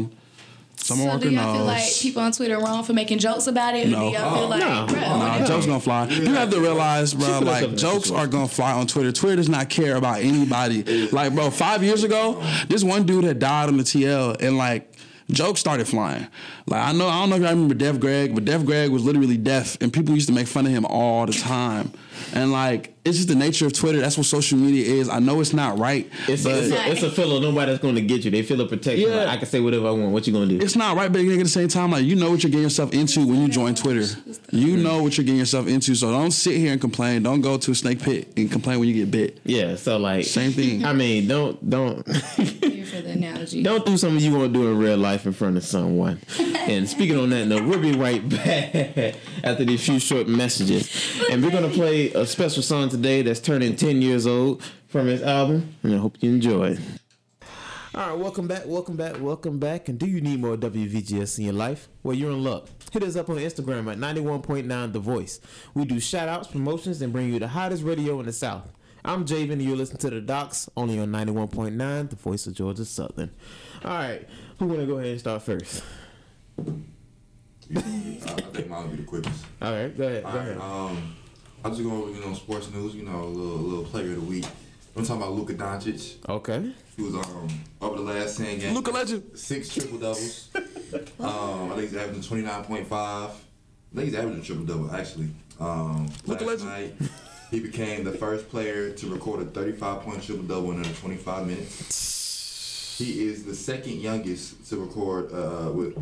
[0.83, 3.75] Someone So work do y'all feel like people on Twitter wrong for making jokes about
[3.75, 3.89] it?
[3.89, 4.07] No.
[4.07, 4.87] Or do y'all feel oh, like, no.
[4.89, 6.07] bro, Nah, jokes gonna fly.
[6.09, 9.13] You have to realize, bro, like jokes are gonna fly on Twitter.
[9.13, 11.09] Twitter does not care about anybody.
[11.09, 14.93] Like, bro, five years ago, this one dude had died on the TL, and like.
[15.31, 16.27] Jokes started flying.
[16.67, 19.05] Like I know, I don't know if y'all remember Def Greg, but Def Greg was
[19.05, 21.93] literally deaf, and people used to make fun of him all the time.
[22.35, 24.01] And like, it's just the nature of Twitter.
[24.01, 25.09] That's what social media is.
[25.09, 27.95] I know it's not right, It's, but it's, a, it's a feel of nobody's going
[27.95, 28.31] to get you.
[28.31, 29.09] They feel a protection.
[29.09, 29.17] Yeah.
[29.17, 30.13] Like, I can say whatever I want.
[30.13, 30.65] What you going to do?
[30.65, 32.93] It's not right, but at the same time, like you know what you're getting yourself
[32.93, 34.01] into when you join Twitter.
[34.51, 34.83] You mm-hmm.
[34.83, 37.23] know what you're getting yourself into, so don't sit here and complain.
[37.23, 39.41] Don't go to a snake pit and complain when you get bit.
[39.45, 39.77] yeah.
[39.77, 40.85] So like Same thing.
[40.85, 42.07] I mean, don't don't
[42.99, 43.63] for the analogy.
[43.63, 46.21] don't do something you won't do in real life in front of someone.
[46.39, 50.91] and speaking on that note, we'll be right back after these few short messages,
[51.31, 55.23] and we're gonna play a special song today that's turning ten years old from his
[55.23, 56.81] album, and I hope you enjoy it.
[57.95, 59.89] All right, welcome back, welcome back, welcome back.
[59.89, 61.89] And do you need more WVGS in your life?
[62.03, 62.69] Well, you're in luck.
[62.93, 65.41] Hit us up on Instagram at 91.9 The Voice.
[65.75, 68.71] We do shout outs, promotions, and bring you the hottest radio in the South.
[69.05, 72.85] I'm Javen, and you're listening to The Docs, only on 91.9, The Voice of Georgia
[72.85, 73.31] Southern.
[73.85, 75.83] All right, who want to go ahead and start first?
[76.59, 76.63] I
[77.75, 79.45] I think mine will be the quickest.
[79.63, 80.23] All right, go ahead.
[80.25, 80.49] Go All right.
[80.49, 80.59] ahead.
[80.61, 81.17] Um,
[81.65, 82.95] I'm just going, over you know, sports news.
[82.95, 84.47] You know, a little, little player of the week.
[84.97, 86.17] I'm talking about Luka Doncic.
[86.29, 86.73] Okay.
[86.97, 87.49] He was um
[87.81, 88.75] over the last ten games.
[88.75, 89.39] Luka legend.
[89.39, 90.49] Six triple doubles.
[91.21, 93.31] um, I think he's averaging twenty nine point five.
[93.31, 95.29] I think he's averaging triple double actually.
[95.61, 96.69] Um, Luka legend.
[96.69, 96.95] night
[97.51, 100.95] he became the first player to record a thirty five point triple double in under
[100.95, 102.97] twenty five minutes.
[102.99, 105.97] He is the second youngest to record uh, with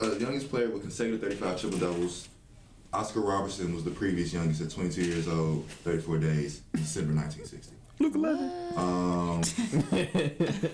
[0.00, 2.28] uh, youngest player with consecutive thirty five triple doubles.
[2.92, 7.74] Oscar Robertson was the previous youngest at 22 years old, 34 days, December 1960.
[7.98, 8.52] Luka legend.
[8.78, 9.40] Um,
[9.90, 10.30] let, me,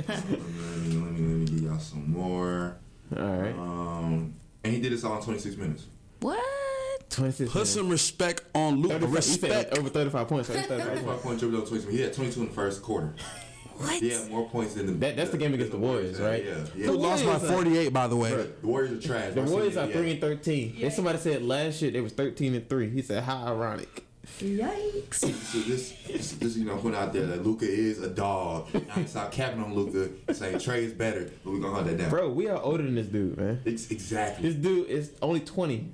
[0.06, 2.76] let, me, let me give y'all some more.
[3.16, 3.54] All right.
[3.54, 5.87] Um, and he did this all in 26 minutes.
[6.20, 6.44] What?
[7.11, 7.53] 26.
[7.53, 9.01] Put some respect on Luka.
[9.01, 9.79] 35, you Respect.
[9.79, 10.49] over 35 points.
[10.51, 10.66] Right?
[10.66, 11.01] 35 points.
[11.03, 13.14] 35 point triple double He had 22 in the first quarter.
[13.77, 14.03] What?
[14.03, 14.92] He had more points than the.
[14.92, 16.27] That- that's the game against the Warriors, had.
[16.27, 16.44] right?
[16.44, 16.51] Yeah.
[16.77, 16.87] yeah.
[16.87, 17.07] Who yeah.
[17.09, 18.31] lost by 48, by the way.
[18.31, 19.35] Bruh, The Warriors are trash.
[19.35, 19.92] The I've Warriors are yeah.
[19.92, 20.77] three and thirteen.
[20.83, 22.90] And somebody said last year they was thirteen and three.
[22.90, 24.05] He said, "How ironic."
[24.38, 25.14] Yikes.
[25.14, 25.27] So
[25.61, 28.68] this, this, this, you know, put out there that Luka is a dog.
[28.94, 32.11] I stop capping on Luka, saying Trae is better, but we gonna hunt that down.
[32.11, 33.61] Bro, we are older than this dude, man.
[33.66, 34.49] Ex- exactly.
[34.49, 35.92] This dude is only twenty.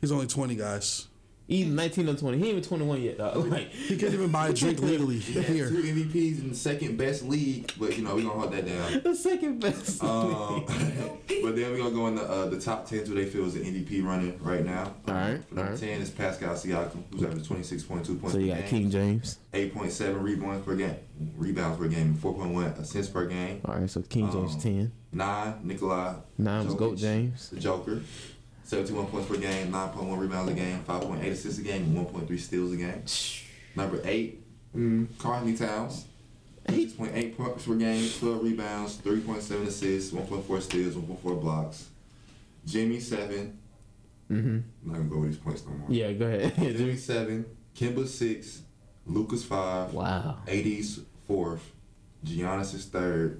[0.00, 1.08] He's only 20, guys.
[1.48, 2.38] He's nineteen or twenty.
[2.38, 3.18] He ain't even twenty one yet.
[3.18, 3.36] Dog.
[3.52, 5.68] Like, He can't even buy a drink legally He had here.
[5.68, 9.00] two MVPs in the second best league, but you know we gonna hold that down.
[9.04, 10.02] the second best.
[10.02, 13.46] Um, but then we're gonna go in the uh, the top ten who they feel
[13.46, 14.92] is the MVP running right now.
[15.06, 15.78] All right, For number all right.
[15.78, 18.68] ten is Pascal Siakam, who's averaging twenty six point two points so you per got
[18.68, 19.38] game, King James.
[19.54, 20.96] eight point seven rebounds per game,
[21.36, 23.60] rebounds per game, four point one assists per game.
[23.64, 24.92] All right, so King James Um, ten.
[25.12, 26.14] Nine, Nikolai.
[26.38, 27.50] Nine was Jokic, Goat James.
[27.50, 28.02] The Joker.
[28.66, 32.72] 71 points per game, 9.1 rebounds a game, 5.8 assists a game, and 1.3 steals
[32.72, 33.04] a game.
[33.76, 34.42] Number eight,
[34.76, 36.06] mm, Carly Towns.
[36.68, 41.86] 6.8 points per game, 12 rebounds, 3.7 assists, 1.4 steals, 1.4 blocks.
[42.66, 43.56] Jimmy, 7.
[44.32, 44.48] Mm-hmm.
[44.48, 45.88] I'm not going to go with these points no more.
[45.88, 46.56] Yeah, go ahead.
[46.76, 47.46] Jimmy, 7.
[47.76, 48.62] Kemba, 6.
[49.06, 49.94] Lucas, 5.
[49.94, 50.38] wow.
[50.48, 51.00] AD's
[51.30, 51.60] 4th.
[52.24, 53.38] Giannis is 3rd.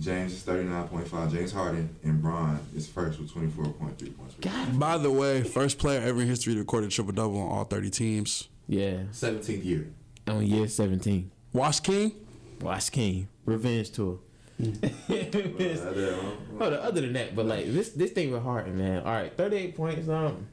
[0.00, 1.32] James is 39.5.
[1.32, 4.34] James Harden and Bron is first with 24.3 points.
[4.34, 4.52] per game.
[4.52, 4.78] God.
[4.78, 7.64] By the way, first player ever in history to record a triple double on all
[7.64, 8.48] 30 teams.
[8.68, 9.04] Yeah.
[9.12, 9.88] 17th year.
[10.28, 11.30] On year seventeen.
[11.54, 12.12] Wash King.
[12.60, 13.28] Wash King.
[13.46, 14.18] Revenge tour.
[14.58, 14.82] Hold
[16.60, 18.98] on, other than that, but like this this thing with Harden, man.
[19.04, 20.06] All right, thirty eight points.
[20.08, 20.46] Um,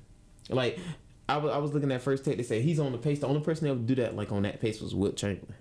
[0.50, 0.80] like
[1.28, 2.38] I was I was looking at first take.
[2.38, 3.20] They said he's on the pace.
[3.20, 5.56] The only person that would do that like on that pace was Wilt Chamberlain.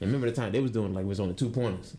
[0.00, 1.96] And remember the time they was doing like was on the two pointers.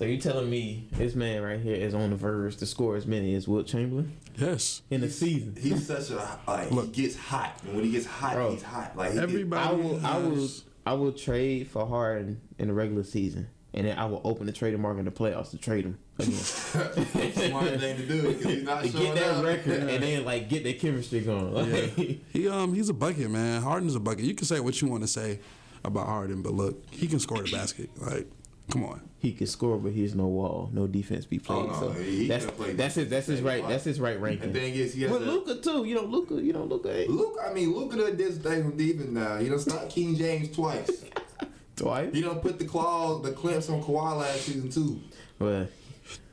[0.00, 3.06] So you telling me this man right here is on the verge to score as
[3.06, 4.80] many as Wilt Chamberlain Yes.
[4.88, 5.54] in the season?
[5.60, 6.86] He's such a like Look.
[6.96, 8.52] he gets hot, and when he gets hot, Bro.
[8.52, 8.96] he's hot.
[8.96, 9.62] Like he Everybody.
[9.62, 13.48] I will I will has- I will trade for Harden in the regular season.
[13.74, 16.30] And then I will open the trading market in the playoffs to trade him again.
[16.30, 16.48] Gets,
[17.50, 19.44] smart thing to do because he's not to showing get that up.
[19.44, 21.52] record and then like get their chemistry going.
[21.52, 23.60] Like, He um he's a bucket, man.
[23.60, 24.24] Harden's a bucket.
[24.24, 25.40] You can say what you want to say
[25.84, 27.90] about Harden, but look, he can score the basket.
[28.00, 28.26] Like
[28.70, 29.00] Come on.
[29.18, 31.58] he can score, but he's no wall, no defense be played.
[31.58, 34.20] Oh, no, so he- he that's play that's his that's his right that's his right
[34.20, 34.52] ranking.
[34.52, 37.06] The thing is, he has With Luka too, you know Luka, you know Luka eh?
[37.08, 39.38] Luke, I mean, look at this thing from defense now.
[39.38, 41.04] He done stopped King James twice.
[41.76, 42.12] twice.
[42.14, 45.00] He done put the claws, the clamps on Kawhi last season too.
[45.38, 45.70] But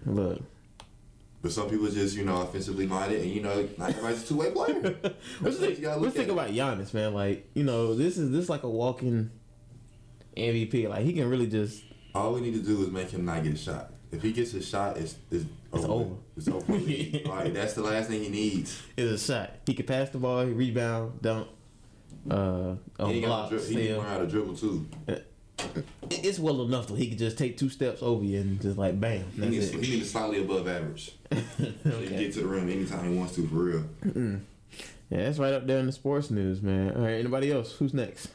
[0.05, 0.41] look,
[1.41, 4.37] But some people just, you know, offensively minded, and you know, not everybody's a two
[4.37, 4.95] way player.
[5.41, 7.13] let's think, let's think about Giannis, man.
[7.13, 9.31] Like you know, this is this is like a walking
[10.35, 10.87] MVP.
[10.89, 11.83] Like he can really just
[12.15, 13.91] All we need to do is make him not get a shot.
[14.11, 15.87] If he gets a shot, it's it's, over.
[15.87, 16.15] over.
[16.37, 16.73] It's over.
[17.29, 18.81] like that's the last thing he needs.
[18.95, 19.51] is a shot.
[19.65, 21.47] He can pass the ball, he rebound, dunk,
[22.31, 23.97] uh, And he, a got block, dri- he can steal.
[23.97, 24.87] learn how to dribble too.
[26.09, 28.99] It's well enough that He could just take two steps over you and just like
[28.99, 29.25] bam.
[29.33, 29.83] He That's needs, it.
[29.83, 31.13] he needs slightly above average.
[31.57, 32.17] He can Okay.
[32.17, 33.83] get to the rim anytime he wants to, for real.
[35.09, 36.95] Yeah, that's right up there in the sports news, man.
[36.95, 37.73] All right, anybody else?
[37.73, 38.29] Who's next?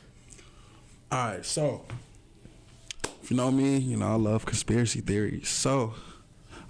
[1.10, 1.84] All right, so
[3.22, 5.48] if you know me, you know I love conspiracy theories.
[5.48, 5.94] So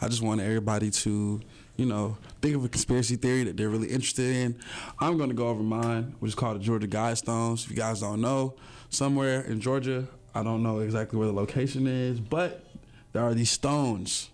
[0.01, 1.41] I just want everybody to,
[1.77, 4.59] you know, think of a conspiracy theory that they're really interested in.
[5.01, 7.65] I'm to go over mine, which is called the Georgia Guidestones.
[7.65, 8.55] If you guys don't know,
[8.91, 12.67] somewhere in Georgia, I don't know exactly where the location is, but
[13.13, 14.31] there are these stones,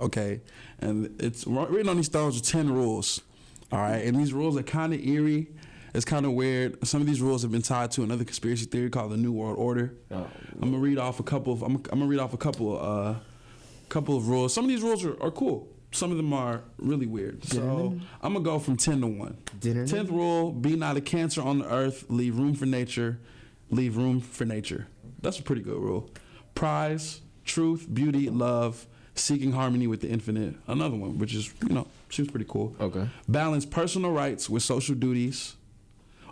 [0.00, 0.40] okay,
[0.80, 3.20] and it's written on these stones are ten rules.
[3.72, 5.48] All right, and these rules are kind of eerie.
[5.94, 6.86] It's kind of weird.
[6.86, 9.56] Some of these rules have been tied to another conspiracy theory called the New World
[9.58, 9.94] Order.
[10.10, 10.26] Oh.
[10.60, 11.62] I'm gonna read off a couple of.
[11.62, 12.80] I'm, I'm gonna read off a couple.
[12.80, 13.14] Uh,
[13.90, 14.54] couple of rules.
[14.54, 15.68] Some of these rules are, are cool.
[15.92, 17.44] Some of them are really weird.
[17.44, 19.36] So I'm gonna go from ten to one.
[19.58, 19.86] Dinner.
[19.86, 22.06] Tenth rule: Be not a cancer on the earth.
[22.08, 23.18] Leave room for nature.
[23.70, 24.86] Leave room for nature.
[25.20, 26.08] That's a pretty good rule.
[26.54, 30.54] Prize, truth, beauty, love, seeking harmony with the infinite.
[30.66, 32.76] Another one, which is you know seems pretty cool.
[32.80, 33.08] Okay.
[33.28, 35.56] Balance personal rights with social duties.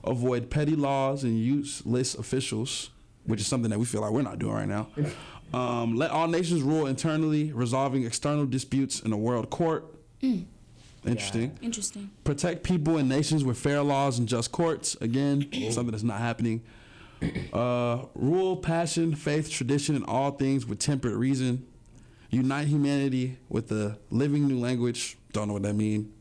[0.04, 2.90] Avoid petty laws and useless officials,
[3.24, 4.88] which is something that we feel like we're not doing right now.
[5.52, 9.86] Um, let all nations rule internally, resolving external disputes in a world court.
[11.06, 11.56] Interesting.
[11.62, 12.10] Interesting.
[12.24, 14.94] Protect people and nations with fair laws and just courts.
[15.00, 16.62] Again, something that's not happening.
[17.52, 21.66] Uh, rule passion, faith, tradition, and all things with temperate reason.
[22.30, 25.16] Unite humanity with a living new language.
[25.32, 26.12] Don't know what that means.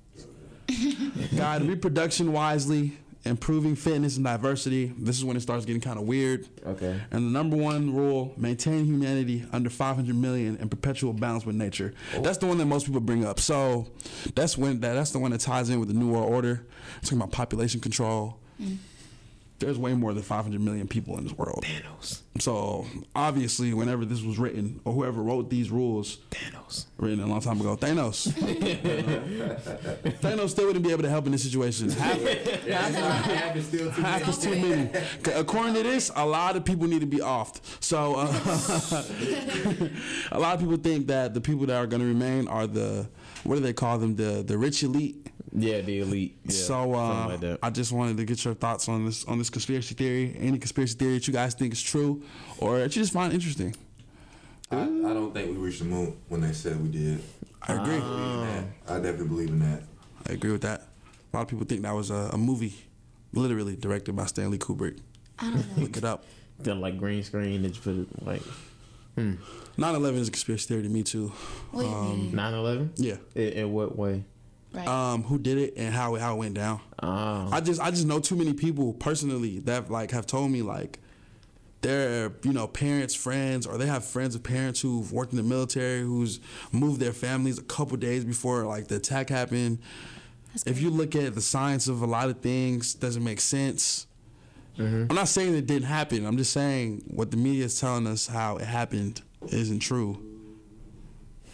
[1.38, 2.98] Guide reproduction wisely,
[3.30, 4.94] improving fitness and diversity.
[4.98, 6.48] This is when it starts getting kind of weird.
[6.66, 7.00] Okay.
[7.12, 11.94] And the number one rule: maintain humanity under 500 million in perpetual balance with nature.
[12.16, 12.22] Oh.
[12.22, 13.40] That's the one that most people bring up.
[13.40, 13.88] So
[14.36, 16.66] that's when that, that's the one that ties in with the New World Order.
[17.02, 18.38] talking about population control.
[18.62, 18.78] Mm.
[19.60, 21.66] There's way more than 500 million people in this world.
[21.66, 22.22] Thanos.
[22.40, 26.86] So obviously, whenever this was written, or whoever wrote these rules, Thanos.
[26.98, 28.28] written a long time ago, Thanos.
[30.22, 31.90] Thanos still wouldn't be able to help in this situation.
[31.90, 34.90] Half, Half is still too half is too many.
[35.34, 37.62] According to this, a lot of people need to be offed.
[37.80, 38.28] So uh,
[40.32, 43.08] a lot of people think that the people that are going to remain are the
[43.44, 44.16] what do they call them?
[44.16, 45.28] The the rich elite.
[45.60, 46.38] Yeah, the elite.
[46.46, 47.60] Yeah, so uh, like.
[47.64, 50.36] I just wanted to get your thoughts on this on this conspiracy theory.
[50.40, 52.22] Any conspiracy theory that you guys think is true,
[52.60, 53.76] or that you just find interesting.
[54.70, 57.24] I, I don't think we reached the moon when they said we did.
[57.64, 57.96] I agree.
[57.96, 58.94] I that.
[58.94, 59.82] I definitely believe in that.
[60.30, 60.82] I agree with that.
[61.34, 62.76] A lot of people think that was a, a movie,
[63.34, 65.00] literally directed by Stanley Kubrick.
[65.40, 65.84] I don't know.
[65.84, 66.24] Look it up.
[66.62, 68.42] Done like green screen and just put it like
[69.18, 71.32] 9/11 is a conspiracy theory to me too.
[71.72, 72.34] Wait a minute.
[72.34, 72.90] 9/11.
[72.98, 73.16] Yeah.
[73.36, 74.24] In, in what way?
[74.74, 74.88] Right.
[74.88, 76.82] Um, who did it and how it, how it went down?
[77.02, 77.50] Oh.
[77.52, 81.00] I just I just know too many people personally that like have told me like
[81.82, 85.44] their you know parents, friends, or they have friends of parents who've worked in the
[85.44, 86.40] military, who's
[86.72, 89.80] moved their families a couple days before like the attack happened.
[90.66, 94.08] If you look at the science of a lot of things, doesn't make sense.
[94.80, 96.26] I'm not saying it didn't happen.
[96.26, 100.22] I'm just saying what the media is telling us how it happened isn't true.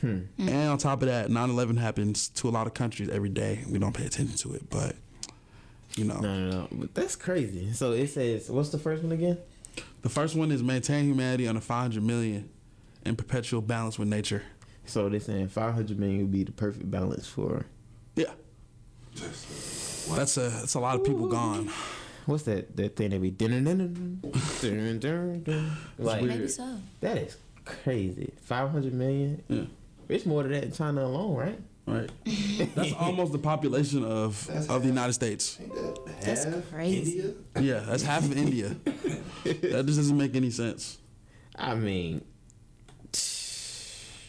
[0.03, 0.19] Hmm.
[0.37, 3.63] And on top of that, 9/11 happens to a lot of countries every day.
[3.69, 4.95] We don't pay attention to it, but
[5.95, 6.67] you know, no, no, no.
[6.73, 7.71] But that's crazy.
[7.71, 9.37] So it says, what's the first one again?
[10.01, 12.49] the first one is maintain humanity under 500 million
[13.05, 14.43] in perpetual balance with nature.
[14.85, 17.65] So they're saying 500 million would be the perfect balance for
[18.17, 18.33] Yeah,
[19.15, 21.69] Just, that's a that's a lot of people gone.
[22.25, 24.19] what's that that thing that we dun dun dun
[24.61, 26.77] dun dun dun like Maybe so.
[26.99, 28.33] that is crazy.
[28.41, 29.41] 500 million.
[29.47, 29.63] Yeah.
[30.09, 31.59] It's more than that in China alone, right?
[31.85, 32.09] Right,
[32.75, 35.59] that's almost the population of That's of the United States.
[36.21, 37.19] That's crazy.
[37.19, 37.33] India?
[37.59, 38.75] Yeah, that's half of India.
[39.43, 40.99] That just doesn't make any sense.
[41.53, 42.23] I mean,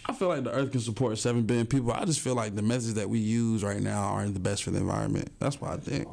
[0.06, 1.92] I feel like the Earth can support seven billion people.
[1.92, 4.72] I just feel like the methods that we use right now aren't the best for
[4.72, 5.30] the environment.
[5.38, 6.08] That's why I think.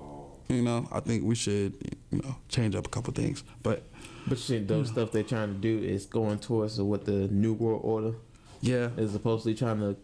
[0.49, 1.75] You know, I think we should,
[2.11, 3.43] you know, change up a couple things.
[3.63, 3.83] But
[4.27, 4.93] But you think those hmm.
[4.93, 8.13] stuff they're trying to do is going towards what the New World Order
[8.61, 9.97] yeah, is supposedly trying to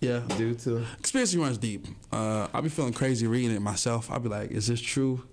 [0.00, 0.22] yeah.
[0.36, 0.84] do to.
[0.96, 1.86] Conspiracy runs deep.
[2.12, 4.10] Uh, I'll be feeling crazy reading it myself.
[4.10, 5.26] I'll be like, is this true?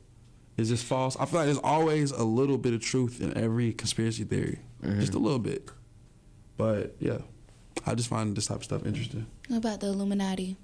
[0.58, 1.16] Is this false?
[1.18, 5.14] I feel like there's always a little bit of truth in every conspiracy theory, just
[5.14, 5.70] a little bit.
[6.58, 7.20] But yeah,
[7.86, 9.28] I just find this type of stuff interesting.
[9.48, 10.58] What about the Illuminati?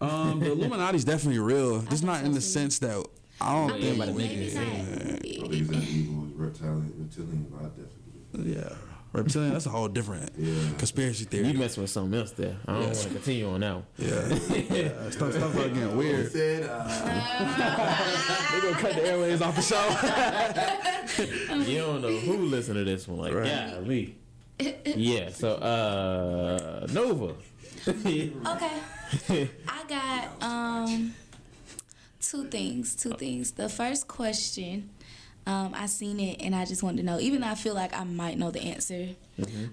[0.00, 1.80] Um, the Illuminati's definitely real.
[1.90, 2.46] Just think not in the too.
[2.46, 3.06] sense that
[3.40, 3.98] I don't I think.
[3.98, 4.62] mean, make it maybe seem.
[4.62, 5.82] I think not.
[5.82, 8.52] it's evil reptilian, reptilian, I definitely.
[8.54, 8.74] Yeah,
[9.12, 9.52] reptilian.
[9.52, 10.52] That's a whole different Yeah.
[10.78, 11.44] conspiracy theory.
[11.46, 11.62] You theory.
[11.64, 12.56] messing with something else there.
[12.66, 12.86] I don't Yeah.
[12.88, 13.82] want to continue on now.
[13.98, 14.08] Yeah,
[14.70, 15.10] yeah.
[15.10, 16.30] Stuff, stuff like getting weird.
[16.32, 16.84] Said, uh,
[18.52, 19.86] They gonna cut the airways off the show.
[21.68, 23.18] You don't know who listened to this one.
[23.18, 23.46] Like, Right.
[23.46, 24.14] yeah, me.
[24.84, 25.30] Yeah.
[25.30, 27.34] So, uh, Nova.
[27.86, 28.30] Okay.
[29.68, 31.14] I got um
[32.20, 32.94] two things.
[32.96, 33.50] Two things.
[33.52, 34.90] The first question,
[35.46, 37.96] um, I seen it and I just wanted to know, even though I feel like
[37.98, 39.08] I might know the answer.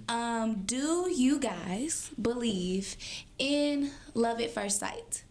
[0.08, 2.95] Um, do you guys believe
[3.38, 5.23] in love at first sight?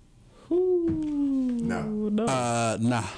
[0.50, 2.24] no.
[2.26, 3.04] Uh, nah.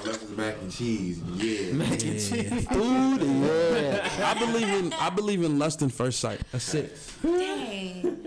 [0.00, 1.20] Unless it's mac and cheese.
[1.36, 2.60] Yeah.
[2.72, 3.22] Food.
[3.22, 4.08] Yeah.
[4.24, 6.40] I believe in I believe in lust and first sight.
[6.52, 6.96] That's it.
[7.22, 8.24] Dang.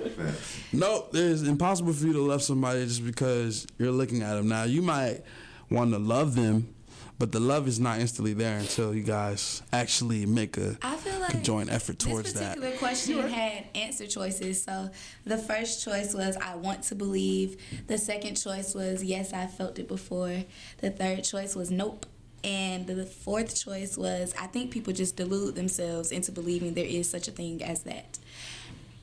[0.73, 4.47] No, it's impossible for you to love somebody just because you're looking at them.
[4.47, 5.21] Now you might
[5.69, 6.73] want to love them,
[7.21, 11.19] but the love is not instantly there until you guys actually make a I feel
[11.19, 12.39] like conjoined effort towards that.
[12.39, 12.55] this that.
[12.55, 14.63] particular question had answer choices.
[14.63, 14.89] So
[15.23, 17.62] the first choice was I want to believe.
[17.86, 20.45] The second choice was yes, I felt it before.
[20.79, 22.07] The third choice was nope.
[22.43, 27.07] And the fourth choice was I think people just delude themselves into believing there is
[27.07, 28.17] such a thing as that.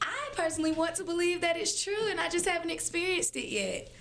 [0.02, 3.92] I personally want to believe that it's true and I just haven't experienced it yet.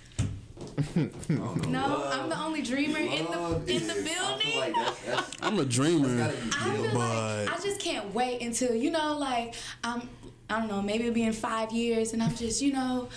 [0.76, 1.54] I don't know.
[1.68, 4.58] No, Love- I'm the only dreamer in the in the building.
[4.60, 6.22] like that's, that's, I'm a dreamer.
[6.24, 9.54] I feel But- like I just can't wait until you know, like
[9.84, 10.08] I'm.
[10.50, 10.80] I don't know.
[10.80, 13.10] Maybe it'll be in five years, and I'm just, you know,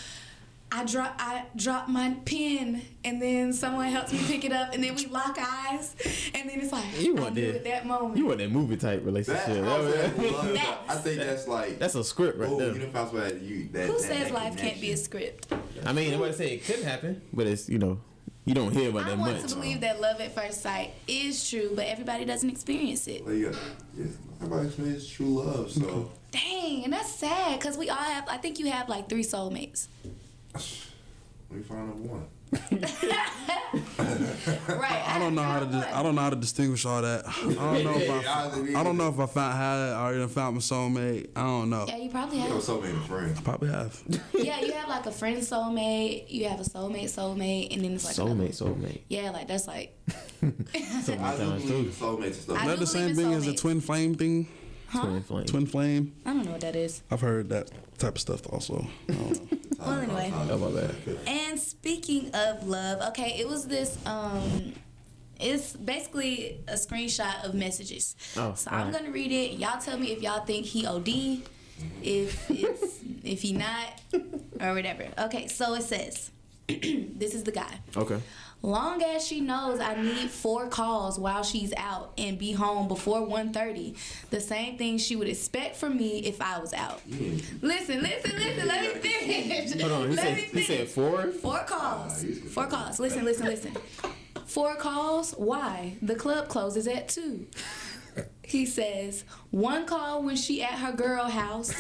[0.74, 4.82] I drop, I drop my pen, and then someone helps me pick it up, and
[4.82, 5.96] then we lock eyes,
[6.34, 7.56] and then it's like You I want knew that?
[7.58, 8.18] at that moment.
[8.18, 9.46] You want that movie type relationship?
[9.48, 10.78] that, I, was That- that.
[10.88, 11.78] I think that's like.
[11.78, 12.72] That's a script right oh, there.
[12.72, 14.92] you know, if I was like, you, that, Who that, says that life can't be
[14.92, 15.52] a script?
[15.86, 18.00] I mean, nobody say it couldn't happen, but it's you know,
[18.46, 19.50] you don't hear about I that want much.
[19.50, 23.26] to believe that love at first sight is true, but everybody doesn't experience it.
[23.26, 23.52] Well, yeah,
[23.98, 24.06] yeah.
[24.42, 28.26] Everybody experiences true love, so Dang, and that's sad because we all have.
[28.30, 29.88] I think you have like three soulmates.
[31.50, 32.28] We found out one.
[33.74, 35.04] Right.
[35.08, 35.66] I don't know how to.
[35.66, 37.24] Di- I don't know how to distinguish all that.
[37.26, 38.80] I don't know if I.
[38.80, 41.30] I don't know if I found had I already found my soulmate.
[41.38, 41.86] I don't know.
[41.88, 42.52] Yeah, you probably You have.
[42.52, 43.40] know, so many friends.
[43.40, 43.98] Probably have.
[44.34, 48.04] yeah, you have like a friend soulmate, you have a soulmate soulmate, and then it's
[48.06, 49.02] like another- Soulmate, soulmate.
[49.08, 49.98] Yeah, like that's like
[50.44, 50.52] I
[51.04, 52.58] Sometimes do believe soulmates and stuff.
[52.58, 54.48] I Is that the same in thing as the twin flame thing?
[54.92, 55.46] Twin flame.
[55.46, 56.14] Twin flame.
[56.26, 57.02] I don't know what that is.
[57.10, 58.88] I've heard that type of stuff also.
[59.10, 59.14] I.
[59.80, 60.32] Well, anyway.
[60.32, 60.96] Oh my bad.
[61.26, 64.74] And speaking of love, okay, it was this um
[65.40, 68.16] it's basically a screenshot of messages.
[68.38, 68.94] Oh, so I'm alright.
[69.02, 69.58] gonna read it.
[69.58, 71.42] Y'all tell me if y'all think he OD,
[72.04, 74.02] if it's if he not,
[74.60, 75.08] or whatever.
[75.18, 76.30] Okay, so it says
[76.68, 77.74] this is the guy.
[77.98, 78.20] Okay.
[78.64, 83.20] Long as she knows I need four calls while she's out and be home before
[83.22, 83.98] 1.30,
[84.30, 87.02] the same thing she would expect from me if I was out.
[87.10, 89.82] Listen, listen, listen, let me finish.
[89.82, 90.10] Hold on.
[90.10, 91.28] He Let said me he said four.
[91.32, 92.24] Four calls.
[92.52, 93.00] Four calls.
[93.00, 93.74] Listen, listen, listen.
[94.46, 95.32] Four calls.
[95.34, 95.96] Why?
[96.02, 97.48] The club closes at two.
[98.44, 101.74] He says one call when she at her girl house,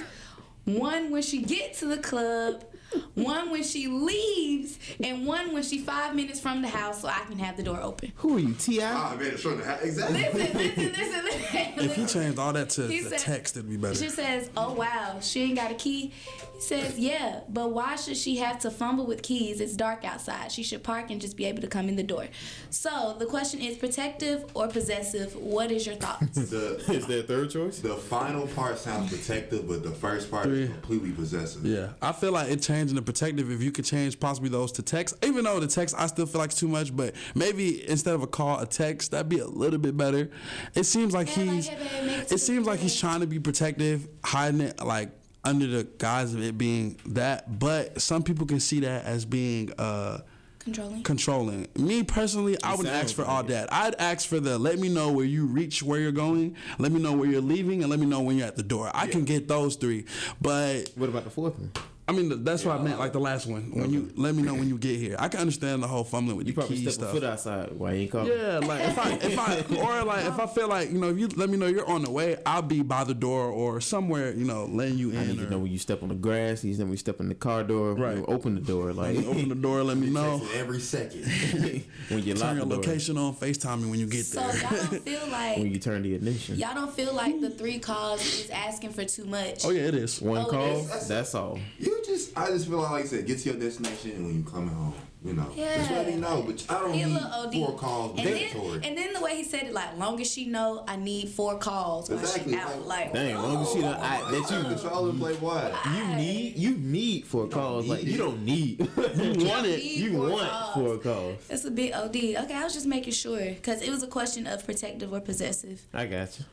[0.65, 2.63] one when she get to the club,
[3.15, 7.19] one when she leaves, and one when she five minutes from the house so I
[7.27, 8.11] can have the door open.
[8.17, 8.91] Who are you, T.I.?
[8.91, 9.53] Ah, man, sure.
[9.53, 9.89] Exactly.
[9.91, 11.71] Listen, listen, listen, listen.
[11.77, 13.95] If he changed all that to He the said- text, it'd be better.
[13.95, 16.13] She says, "Oh wow, she ain't got a key."
[16.55, 19.59] He says, "Yeah, but why should she have to fumble with keys?
[19.61, 20.51] It's dark outside.
[20.51, 22.27] She should park and just be able to come in the door."
[22.69, 25.35] So the question is, protective or possessive?
[25.35, 26.37] What is your thoughts?
[26.51, 27.79] The Is there a third choice?
[27.79, 30.63] the final part sounds protective, but the first part Three.
[30.63, 31.65] is completely possessive.
[31.65, 33.51] Yeah, I feel like it changing the protective.
[33.51, 36.39] If you could change possibly those to text, even though the text I still feel
[36.39, 39.47] like it's too much, but maybe instead of a call, a text that'd be a
[39.47, 40.29] little bit better.
[40.75, 41.67] It seems like Yeah, like, he's.
[41.67, 41.75] hey,
[42.07, 45.09] babe, it It seems like he's trying to be protective, hiding it like
[45.43, 47.59] under the guise of it being that.
[47.59, 50.19] But some people can see that as being uh
[50.59, 51.01] Controlling.
[51.01, 51.67] controlling.
[51.75, 53.73] Me personally, I wouldn't ask for all that.
[53.73, 57.01] I'd ask for the let me know where you reach where you're going, let me
[57.01, 58.91] know where you're leaving, and let me know when you're at the door.
[58.93, 60.05] I can get those three,
[60.39, 61.71] but What about the fourth one?
[62.11, 62.99] I mean, that's what I meant.
[62.99, 63.71] Like the last one.
[63.71, 66.35] When you let me know when you get here, I can understand the whole fumbling
[66.37, 67.11] with You the probably key step a stuff.
[67.11, 67.71] foot outside.
[67.71, 68.27] Why you ain't call?
[68.27, 71.17] Yeah, like if I if I or like if I feel like you know if
[71.17, 74.33] you let me know you're on the way, I'll be by the door or somewhere
[74.33, 75.17] you know letting you in.
[75.17, 75.45] I need in.
[75.45, 76.63] to know when you step on the grass.
[76.63, 77.93] You know when you step in the car door.
[77.95, 78.15] Right.
[78.17, 78.25] Right.
[78.27, 78.91] Open the door.
[78.93, 80.41] Like open the door, let me know.
[80.55, 81.23] Every second.
[82.09, 82.77] when you lock Turn the your door.
[82.77, 84.51] location on, Facetime me when you get So there.
[84.53, 86.57] So y'all don't feel like When you turn the ignition.
[86.57, 89.63] y'all don't feel like the three calls is asking for too much.
[89.65, 90.21] Oh yeah, it is.
[90.21, 90.65] One Oh, call.
[90.79, 91.07] is.
[91.07, 91.59] That's all.
[91.79, 94.35] You just, I just feel like, like I said, get to your destination and when
[94.35, 94.93] you coming home,
[95.23, 95.77] you know, Yeah.
[95.77, 96.41] just let me know.
[96.45, 97.53] But I don't He a need little OD.
[97.53, 98.81] four calls and then, mandatory.
[98.83, 101.57] and then the way he said it, like, long as she know, I need four
[101.59, 102.53] calls when Exactly.
[102.53, 102.87] she out.
[102.87, 105.75] Like, Dang, long as she don't, I, that you you control and play what?
[105.95, 107.87] you need you need four calls.
[107.87, 108.79] Like you don't need.
[108.97, 109.83] you want it.
[109.83, 110.73] You four want calls.
[110.73, 111.47] four calls.
[111.47, 112.15] That's a big OD.
[112.15, 115.81] Okay, I was just making sure because it was a question of protective or possessive.
[115.93, 116.45] I got you.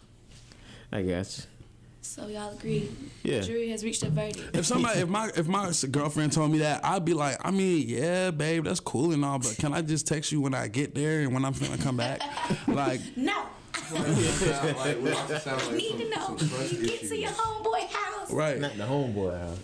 [0.92, 1.44] I got you.
[2.01, 2.88] So y'all agree?
[3.22, 3.40] Yeah.
[3.40, 4.57] The jury has reached a verdict.
[4.57, 7.86] If somebody, if my if my girlfriend told me that, I'd be like, I mean,
[7.88, 10.94] yeah, babe, that's cool and all, but can I just text you when I get
[10.94, 12.20] there and when I'm finna come back?
[12.68, 13.42] Like, No,
[13.92, 15.01] Like, sound like, I
[15.76, 16.36] need some, to know.
[16.36, 18.30] some trust You get to your homeboy house.
[18.32, 18.59] right?
[18.59, 19.59] Not the homeboy house.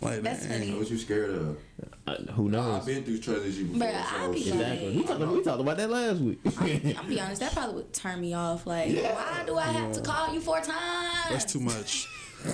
[0.00, 0.60] Like, That's dang.
[0.60, 0.74] funny.
[0.78, 1.58] What you scared of?
[2.06, 2.80] Uh, who knows?
[2.80, 3.86] I've been through trust issues before.
[3.88, 4.54] Bruh, I so be shit.
[4.54, 4.96] like- Exactly.
[4.96, 6.40] We talked, we talked about that last week.
[6.98, 8.66] I'll be honest, that probably would turn me off.
[8.66, 11.28] Like, why do I have to call you four times?
[11.30, 12.08] That's too much.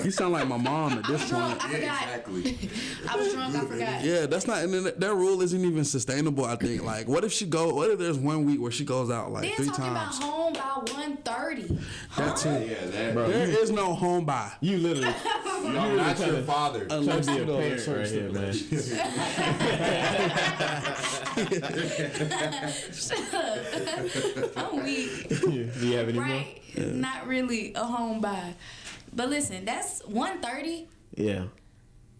[0.04, 1.64] You sound like my mom at this Drunk, point.
[1.76, 2.02] I Yeah, forgot.
[2.02, 2.58] exactly.
[3.08, 4.04] I was drunk, I forgot.
[4.04, 4.64] Yeah, that's not.
[4.64, 6.44] And then that that rule isn't even sustainable.
[6.44, 6.82] I think.
[6.82, 7.72] Like, what if she go?
[7.74, 10.18] What if there's one week where she goes out like Then three talking times?
[10.18, 11.78] about home by one thirty.
[12.16, 12.68] That's it.
[12.68, 13.14] Yeah, that.
[13.14, 13.28] Bro.
[13.28, 14.50] There is no home by.
[14.60, 15.14] You literally
[15.46, 16.86] I'm not your father.
[16.90, 18.76] Unless trying to you be a know parent certain right here,
[19.92, 19.96] man.
[24.56, 25.28] I'm weak.
[25.28, 25.50] Do
[25.86, 26.24] you have any more?
[26.26, 26.60] Right.
[26.76, 28.54] Not really a home buy.
[29.16, 30.88] But listen, that's 130.
[31.14, 31.44] Yeah.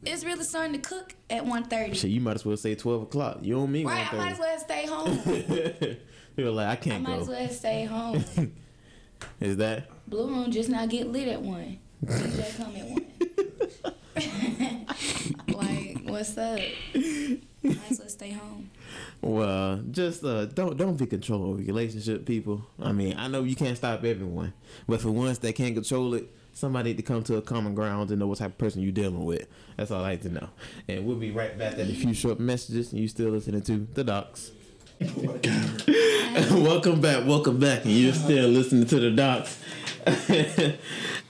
[0.03, 1.95] It's really starting to cook at 130.
[1.95, 3.39] Shit, you might as well say twelve o'clock.
[3.43, 5.99] You don't mean Right, I might as well stay home.
[6.37, 8.25] You're like I can't I might as well stay home.
[9.41, 9.89] Is that?
[10.09, 11.79] Blue Room just not get lit at 1.
[12.05, 14.87] DJ come at 1.
[15.49, 16.61] like, what's up?
[16.95, 18.71] Might as well stay home.
[19.21, 22.65] Well, just uh, don't don't be control over your relationship, people.
[22.81, 24.53] I mean, I know you can't stop everyone,
[24.87, 28.19] but for once they can't control it, somebody to come to a common ground and
[28.19, 29.47] know what type of person you're dealing with.
[29.77, 30.49] That's all I like to know.
[30.89, 32.93] And we'll be right back at a few short messages.
[32.93, 34.53] And you still listening to the Docs.
[36.51, 39.63] welcome back, welcome back, and you're still listening to the Docs.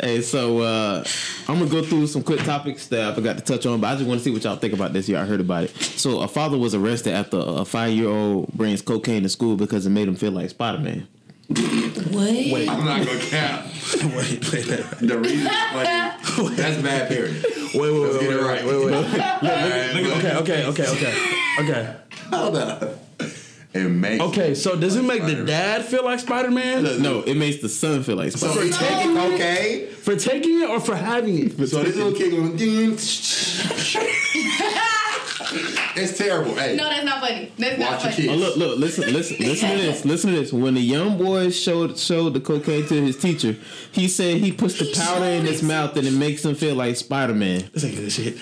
[0.01, 1.03] hey, so uh,
[1.49, 3.97] I'm gonna go through some quick topics that I forgot to touch on, but I
[3.97, 5.09] just want to see what y'all think about this.
[5.09, 5.70] Y'all heard about it.
[5.77, 10.07] So, a father was arrested after a five-year-old brings cocaine to school because it made
[10.07, 11.09] him feel like Spider-Man.
[11.49, 12.68] What?
[12.68, 13.66] I'm not gonna count.
[14.16, 17.74] wait, wait, wait, The reason, like, that's bad parenting.
[17.74, 18.64] wait, wait, Let's wait, get it wait, right.
[18.66, 18.94] wait, wait.
[18.94, 21.12] Alright, Okay, okay, okay, okay,
[21.61, 21.97] okay.
[22.30, 22.82] Hold up.
[23.74, 27.34] It makes Okay, so does it make the dad feel like Spider Man No, it
[27.36, 28.66] makes the son feel like Spider-Man.
[28.66, 29.88] he taking cocaine.
[29.90, 31.53] for taking it or for having it?
[31.68, 32.97] So this little kid going, ding.
[35.97, 36.55] it's terrible.
[36.55, 37.53] Hey, No, that's not funny.
[37.59, 38.28] That's not watch your funny.
[38.28, 38.42] Oh, kids.
[38.42, 40.05] look, look, listen, listen, listen to this.
[40.05, 40.53] Listen to this.
[40.53, 43.57] When the young boy showed showed the cocaine to his teacher,
[43.92, 45.66] he said he puts the He powder in his it.
[45.66, 47.68] mouth and it makes him feel like Spider Man.
[47.72, 48.36] This ain't good shit.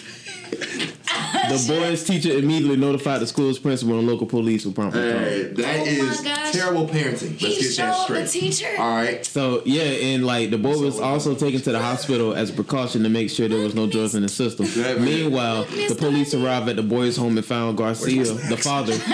[0.57, 5.77] The boy's teacher immediately notified the school's principal and local police were promptly Hey, that
[5.81, 6.53] Oh my is gosh.
[6.53, 7.41] terrible parenting.
[7.41, 8.25] Let's He get that straight.
[8.27, 8.69] the teacher?
[8.79, 9.25] All right.
[9.25, 13.03] So yeah, and like the boy was also taken to the hospital as a precaution
[13.03, 14.67] to make sure there was no drugs in the system.
[15.05, 18.95] Meanwhile, the police arrived at the boy's home and found Garcia, the father.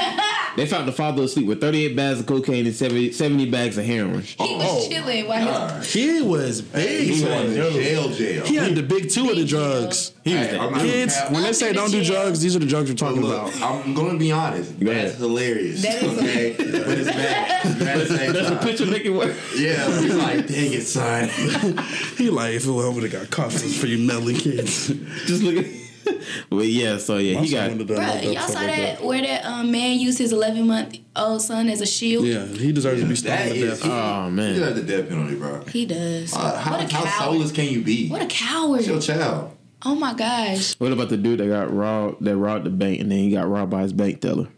[0.57, 3.85] They found the father asleep with 38 bags of cocaine and 70, 70 bags of
[3.85, 4.23] heroin.
[4.23, 7.09] He was oh, chilling while his He was big.
[7.09, 7.31] He son.
[7.31, 8.45] was in jail, jail.
[8.47, 10.13] He had the big two of the drugs.
[10.25, 10.75] He was Hey, that.
[10.81, 13.55] Kids, gonna when they say don't do drugs, these are the drugs we're talking look,
[13.55, 13.85] about.
[13.85, 14.79] I'm gonna be honest.
[14.79, 15.21] Go that's ahead.
[15.21, 15.83] hilarious.
[15.83, 17.67] That is okay, but it's bad.
[17.67, 18.65] It's bad at the same That's a time.
[18.65, 19.35] picture making work.
[19.57, 21.29] Yeah, he's like, dang it, son.
[22.19, 24.89] He like, if it would have got caught for you meddling kids.
[25.27, 25.67] Just look at.
[26.51, 27.71] But yeah, so yeah, he got.
[27.71, 31.81] Bruh, y'all saw that where that um, man used his 11 month old son as
[31.81, 32.25] a shield?
[32.27, 33.81] Yeah, he deserves to be stoned That to is.
[33.81, 33.91] death.
[33.91, 34.59] Oh You man.
[34.61, 35.63] got the death penalty, bro.
[35.65, 36.35] He does.
[36.35, 38.09] Uh, how, what a how soulless can you be?
[38.09, 38.81] What a coward.
[38.81, 39.57] It's your child.
[39.83, 40.75] Oh my gosh.
[40.79, 42.25] What about the dude that got robbed?
[42.25, 44.49] That robbed the bank and then he got robbed by his bank teller.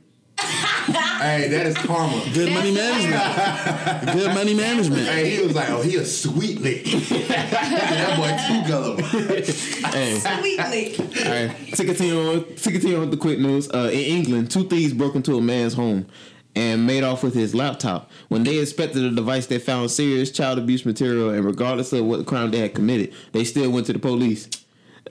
[0.87, 2.23] Hey, that is karma.
[2.35, 4.19] Good money That's management.
[4.19, 5.07] Good money management.
[5.07, 6.85] Hey, he was like, oh, he a sweet lick.
[7.29, 9.03] that boy too gullible.
[9.03, 10.19] Hey.
[10.19, 10.97] Sweetly.
[11.25, 13.71] All right, to continue on, to continue on with the quick news.
[13.71, 16.07] Uh, in England, two thieves broke into a man's home
[16.55, 18.11] and made off with his laptop.
[18.29, 22.27] When they inspected the device, they found serious child abuse material, and regardless of what
[22.27, 24.49] crime they had committed, they still went to the police.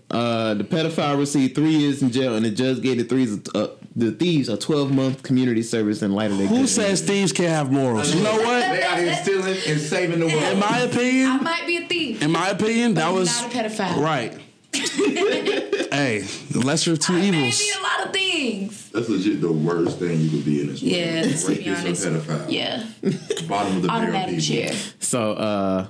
[0.09, 3.67] Uh, the pedophile received three years in jail, and the judge gave the threes uh,
[3.95, 7.31] the thieves a twelve month community service in light of their Who good says thieves
[7.31, 8.13] can't have morals?
[8.13, 8.59] You know what?
[8.71, 10.43] They out here stealing and saving the world.
[10.43, 12.21] In my opinion, I might be a thief.
[12.21, 13.97] in my opinion, that but was not a pedophile.
[14.03, 14.37] right.
[14.73, 16.19] hey,
[16.51, 17.59] the lesser of two I may evils.
[17.59, 18.89] be a lot of things.
[18.91, 20.93] That's legit the worst thing you could be in this world.
[20.95, 22.27] Yeah, let's be Rapist or honest.
[22.27, 22.45] pedophile.
[22.51, 24.73] Yeah, Bottom of the barrel chair.
[24.99, 25.87] So, uh,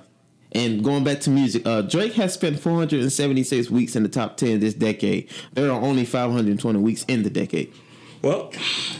[0.53, 4.59] and going back to music, uh, Drake has spent 476 weeks in the top 10
[4.59, 5.29] this decade.
[5.53, 7.73] There are only 520 weeks in the decade.
[8.21, 8.51] Well,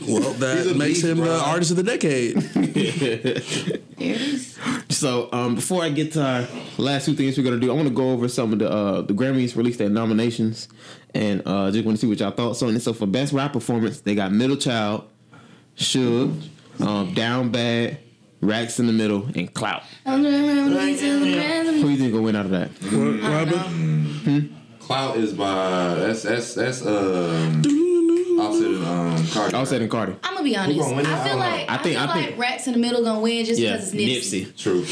[0.08, 1.39] well, that makes beast, him the bro.
[1.39, 2.38] artist of the decade.
[2.38, 4.58] There it is.
[4.89, 6.47] So, um, before I get to our
[6.80, 9.02] last two things we're gonna do, I want to go over some of the uh,
[9.02, 10.70] the Grammys released their nominations,
[11.14, 12.80] and uh, just want to see what y'all thoughts on it.
[12.80, 15.08] So, for best rap performance, they got Middle Child,
[15.78, 16.49] Suge,
[16.80, 17.99] um, Down Bad,
[18.42, 19.84] Racks in the Middle, and Clout.
[20.06, 22.70] Who you think gonna win out of that?
[22.70, 24.56] What, what happened?
[24.80, 27.62] Clout is by that's that's that's um
[28.39, 29.56] Offset and um Cardi.
[29.56, 30.16] Offset and Cardi.
[30.24, 30.80] I'm gonna be honest.
[30.80, 31.06] gonna win?
[31.06, 32.80] I I feel don't like I I, think- feel I think- like Racks in the
[32.80, 34.46] middle gonna win just Yeah, because it's Nipsey.
[34.48, 34.58] Nipsey.
[34.58, 34.86] True.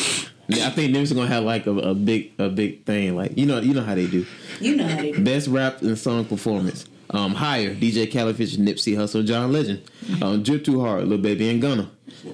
[0.48, 3.16] Yeah, I think Nipsey gonna have like a, a big a big thing.
[3.16, 4.26] Like you know you know how they do.
[4.60, 5.24] You know how they do.
[5.24, 6.86] Best rap and song performance.
[7.12, 9.82] Um, higher DJ Khaled featured Nipsey Hussle, John Legend.
[10.22, 11.90] Um, Drip Too Hard, Lil Baby and Gunna.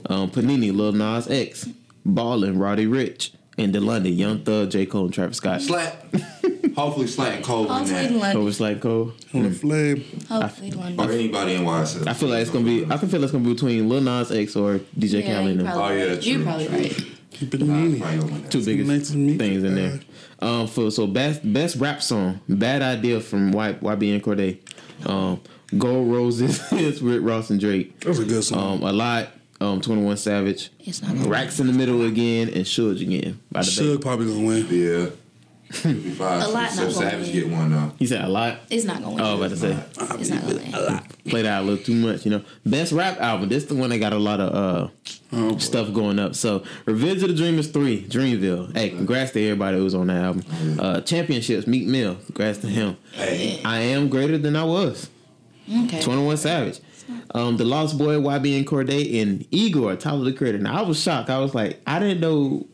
[0.07, 1.69] Um, Panini, Lil Nas X.
[2.05, 3.31] Ballin', Roddy Ricch.
[3.57, 5.61] And The London, Young Thug, J Cole, and Travis Scott.
[5.61, 6.13] Slap.
[6.75, 8.09] Hopefully Slap and Cole win Hopefully that.
[8.11, 8.47] So London.
[8.49, 9.13] it's like Cole.
[9.33, 10.03] On the flame.
[10.27, 11.09] Hopefully Or London.
[11.11, 12.05] anybody in YSL.
[12.05, 12.83] I feel like it's gonna be.
[12.85, 15.45] I can feel it's gonna be between Lil Nas X or DJ Yeah, Khaled.
[15.45, 15.67] you and them.
[15.67, 16.31] probably, Oh, yeah, true.
[16.33, 17.05] You're probably right.
[17.31, 17.99] Keep it Nah, meaning.
[18.01, 18.51] probably gonna win that.
[18.51, 19.99] two biggest nice to meet things in there.
[20.39, 24.57] Um, for so best best rap song, "Bad Idea" from y, YBN Cordae.
[25.09, 25.39] Um,
[25.77, 27.99] "Gold Roses" is Rick Ross and Drake.
[28.01, 28.81] That was a good song.
[28.81, 29.29] Um, a lot.
[29.61, 30.69] Um, Twenty One Savage.
[30.81, 33.39] It's not gonna Racks in the middle again and Suge again.
[33.51, 34.01] By the Suge Bay.
[34.01, 34.67] probably gonna win.
[34.69, 35.09] Yeah.
[35.71, 36.19] 55.
[36.43, 37.91] A lot so not gonna Savage get one though.
[37.97, 38.59] He said a lot.
[38.69, 39.21] It's not gonna win.
[39.21, 41.01] Oh, I was about to say it's not gonna win.
[41.29, 42.25] played out a little too much.
[42.25, 43.49] You know, best rap album.
[43.49, 44.89] This the one that got a lot of uh
[45.31, 46.33] Oh, stuff going up.
[46.33, 48.75] So, Revenge of the Dreamers 3, Dreamville.
[48.75, 50.43] Hey, congrats to everybody who was on that album.
[50.79, 52.15] Uh, Championships, Meek Mill.
[52.27, 52.95] Congrats to him.
[53.11, 53.61] Hey.
[53.65, 55.09] I am greater than I was.
[55.69, 56.01] Okay.
[56.01, 56.79] 21 Savage.
[57.31, 60.59] Um, the Lost Boy, YBN Cordae, and Igor, Tyler the Creator.
[60.59, 61.29] Now, I was shocked.
[61.29, 62.65] I was like, I didn't know.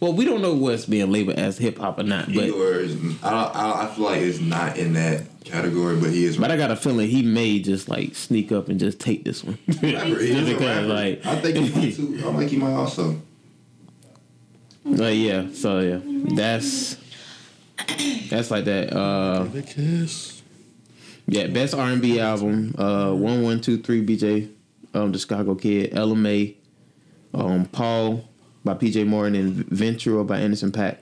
[0.00, 2.94] Well, we don't know what's being labeled as hip hop or not, but Igor is,
[3.22, 6.36] I, don't, I, I feel like it's not in that category, but he is.
[6.36, 9.42] but I got a feeling he may just like sneak up and just take this
[9.42, 9.58] one.
[9.66, 9.80] Rapper.
[9.82, 12.22] He just is a because, like, I think he might too.
[12.24, 13.20] I think he might also.
[14.84, 16.00] But yeah, so yeah,
[16.34, 16.96] that's
[18.30, 18.96] that's like that.
[18.96, 20.42] Uh, kiss.
[21.26, 22.74] yeah, best R and B album.
[22.78, 24.48] Uh, one one two three BJ,
[24.94, 26.54] um, the Chicago Kid, Ella Mai,
[27.34, 28.27] um, Paul
[28.68, 30.98] by PJ Morton and Ventura by Anderson Paak.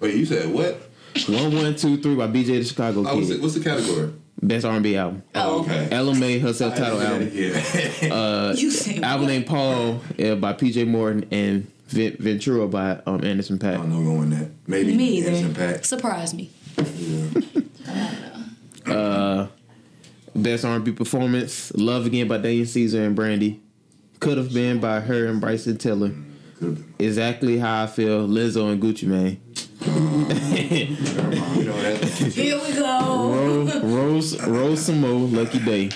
[0.00, 0.80] Wait, you said what?
[1.28, 3.42] One one two three by BJ the Chicago Oh, what's, it, Kid.
[3.42, 4.12] what's the category?
[4.40, 5.24] Best R and B album.
[5.34, 5.88] Oh, okay.
[5.90, 7.30] Ella Mai her self titled album.
[7.34, 8.14] Yeah.
[8.14, 9.32] Uh, You said album what?
[9.32, 13.72] named Paul uh, by PJ Morton and Ven- Ventura by um, Anderson Paak.
[13.74, 14.50] I don't know who gonna that.
[14.68, 15.78] Maybe Me Anderson either.
[15.78, 15.84] Paak.
[15.84, 16.50] Surprise me.
[16.96, 17.40] Yeah.
[18.86, 19.48] Uh,
[20.36, 23.60] best R&B performance, "Love Again" by Daniel Caesar and Brandy.
[24.20, 26.12] Could have been by her and Bryson Tiller.
[26.58, 27.06] Could've been.
[27.06, 28.26] Exactly how I feel.
[28.26, 29.40] Lizzo and Gucci Mane.
[29.86, 31.56] Never mind.
[31.56, 32.04] You know that.
[32.32, 33.32] Here we go.
[33.32, 35.90] Rose, Rose, Roll Some Mo, Lucky Daye,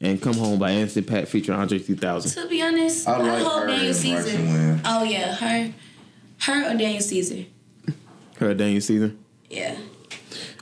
[0.00, 2.42] and "Come Home" by Anderson Paak featuring Andre 3000.
[2.42, 4.22] To be honest, I I, like hope her Daniel and Caesar.
[4.22, 4.80] Bryson.
[4.84, 5.72] Oh yeah, her,
[6.40, 7.44] her or Daniel Caesar.
[8.38, 9.14] Her Daniel Caesar.
[9.50, 9.76] Yeah,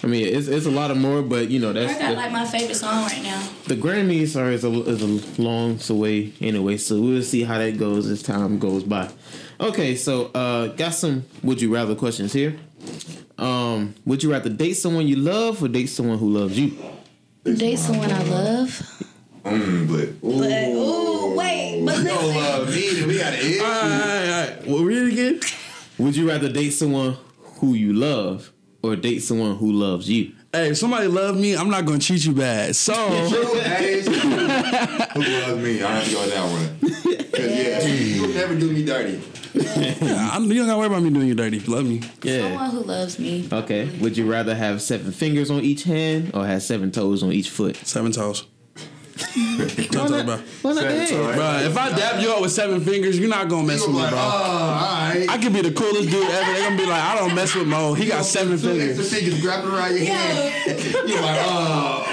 [0.02, 1.92] I mean, it's it's a lot of more, but you know that's.
[1.92, 3.42] that's got the, like my favorite song right now.
[3.66, 6.76] the Grammys are is a, is a long way anyway.
[6.76, 9.10] So we'll see how that goes as time goes by.
[9.64, 12.56] Okay, so uh, got some would you rather questions here.
[13.38, 16.76] Um, would you rather date someone you love or date someone who loves you?
[17.44, 18.68] Date someone I love.
[19.44, 20.28] Mm, but.
[20.28, 20.38] Ooh.
[20.38, 22.42] But ooh, wait, but You don't listen.
[22.42, 23.62] love me, then we got an issue.
[23.62, 24.66] All right, all right.
[24.66, 25.40] What read it again?
[25.98, 27.16] Would you rather date someone
[27.58, 28.50] who you love
[28.82, 30.32] or date someone who loves you?
[30.52, 32.76] Hey, if somebody love me, I'm not gonna treat you bad.
[32.76, 32.92] So
[33.28, 34.12] True, that is true.
[34.20, 35.82] Who loves me?
[35.82, 36.90] I have to go that one.
[37.34, 39.20] 'Cause, yeah, you'll never do me dirty.
[39.56, 42.02] I'm, you don't gotta worry about me doing you dirty if you love me.
[42.22, 42.40] Yeah.
[42.48, 43.48] Someone who loves me.
[43.52, 43.88] Okay.
[44.00, 47.50] Would you rather have seven fingers on each hand or have seven toes on each
[47.50, 47.76] foot?
[47.76, 48.46] Seven toes.
[49.92, 50.36] Talk to me, bro.
[50.62, 51.34] Why not the head?
[51.36, 54.02] Bro, if I dab you up with seven fingers, you're not gonna mess with me,
[54.02, 54.18] like, bro.
[54.18, 55.28] oh, alright.
[55.30, 56.52] I could be the coolest dude ever.
[56.52, 57.94] They're gonna be like, I don't mess with Mo.
[57.94, 58.98] He got seven fingers.
[58.98, 59.38] extra fingers.
[59.38, 60.80] fingers grabbing around your head.
[61.08, 62.04] You're like, oh.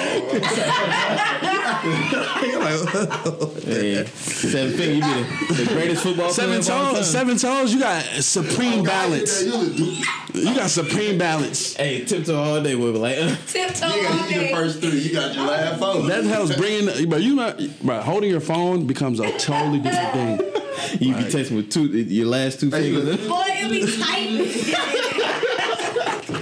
[3.72, 4.03] Yeah.
[4.05, 6.95] Seven finger, you be the, the greatest football Seven player of all time.
[6.95, 7.74] toes, seven toes.
[7.74, 9.43] You got supreme balance.
[9.43, 11.76] You got supreme balance.
[11.76, 14.53] Hey, tiptoe all day We'll be like, uh, Tiptoe You all got you the day.
[14.53, 14.99] first three.
[14.99, 16.01] You got your last four.
[16.03, 18.02] That hell's bringing, but you not, bro.
[18.02, 21.02] Holding your phone becomes a totally different thing.
[21.02, 23.18] you be texting with two your last two fingers.
[23.28, 24.28] Boy, it be tight.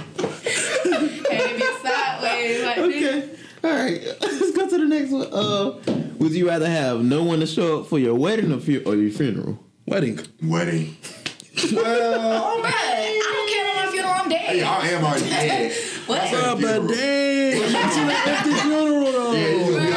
[1.30, 2.94] and it be sideways like this.
[2.96, 3.30] Okay.
[3.62, 4.00] All right.
[4.20, 5.28] Let's go to the next one.
[5.32, 5.78] Uh,
[6.18, 8.94] would you rather have no one to show up for your wedding or, fu- or
[8.94, 9.58] your funeral?
[9.86, 10.18] Wedding.
[10.42, 10.96] Wedding.
[11.72, 14.14] well, Bruh, I don't care about my funeral.
[14.14, 14.40] I'm dead.
[14.40, 15.72] hey, I am already dead.
[16.06, 16.30] What?
[16.30, 19.32] Bro, but dang, it's an empty funeral though.
[19.32, 19.89] Yeah,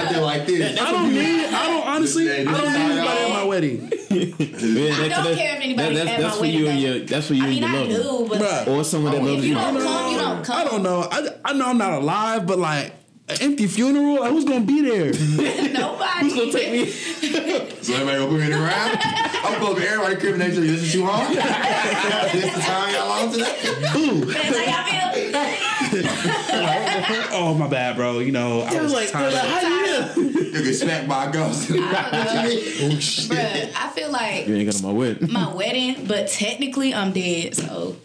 [0.54, 0.84] you gonna be out there like this.
[0.84, 1.46] I don't need.
[1.46, 2.32] I don't honestly.
[2.32, 3.92] I don't need anybody at my wedding.
[4.10, 7.28] Yeah, I don't care if anybody that's, at that's my for you and your that's
[7.28, 8.40] for you I mean, and your loved one.
[8.40, 9.56] do, but Or someone that loves you you.
[9.56, 10.58] don't come, you don't come.
[10.58, 11.08] I don't know.
[11.12, 12.94] I, I know I'm not alive, but like
[13.30, 14.20] an empty funeral.
[14.20, 15.06] Like, who's gonna be there?
[15.74, 16.20] Nobody.
[16.22, 16.94] Who's gonna take me?
[17.84, 19.00] So everybody gonna put me in the ground?
[19.44, 20.62] I'm gonna be everybody crib next to.
[20.62, 21.34] This is you home?
[21.36, 23.56] this the time y'all on today?
[23.62, 26.40] That's how y'all feel.
[27.34, 28.20] oh my bad, bro.
[28.20, 29.34] You know I I was was like, tired.
[29.34, 30.44] how you here?
[30.44, 31.72] You get smacked by a ghost.
[31.72, 32.44] I don't know.
[32.96, 33.30] oh shit.
[33.32, 35.32] Bruh, I feel like You ain't got on my wedding.
[35.32, 37.56] my wedding, but technically I'm dead.
[37.56, 37.96] So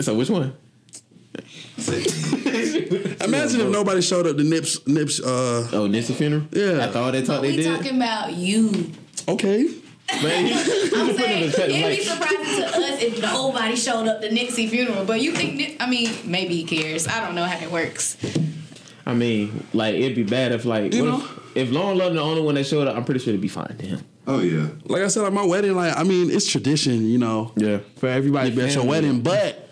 [0.00, 0.54] So which one?
[1.86, 4.86] Imagine if nobody showed up to Nips.
[4.86, 5.20] Nips.
[5.20, 5.68] Uh.
[5.72, 6.44] Oh, Nipsey funeral.
[6.52, 6.84] Yeah.
[6.84, 7.76] After all that talk we they did.
[7.76, 8.92] talking about you.
[9.28, 9.68] Okay.
[10.22, 14.28] Man, you, you I'm saying it'd be surprising to us if nobody showed up to
[14.28, 15.04] Nipsey funeral.
[15.04, 15.54] But you think?
[15.56, 17.06] Nip- I mean, maybe he cares.
[17.08, 18.16] I don't know how it works.
[19.04, 21.24] I mean, like it'd be bad if like You what know?
[21.54, 22.96] if, if Lauren London the only one that showed up.
[22.96, 24.00] I'm pretty sure it'd be fine to him.
[24.26, 24.68] Oh yeah.
[24.84, 27.52] Like I said, at my wedding, like I mean, it's tradition, you know.
[27.56, 27.78] Yeah.
[27.96, 29.65] For everybody to be at your wedding, but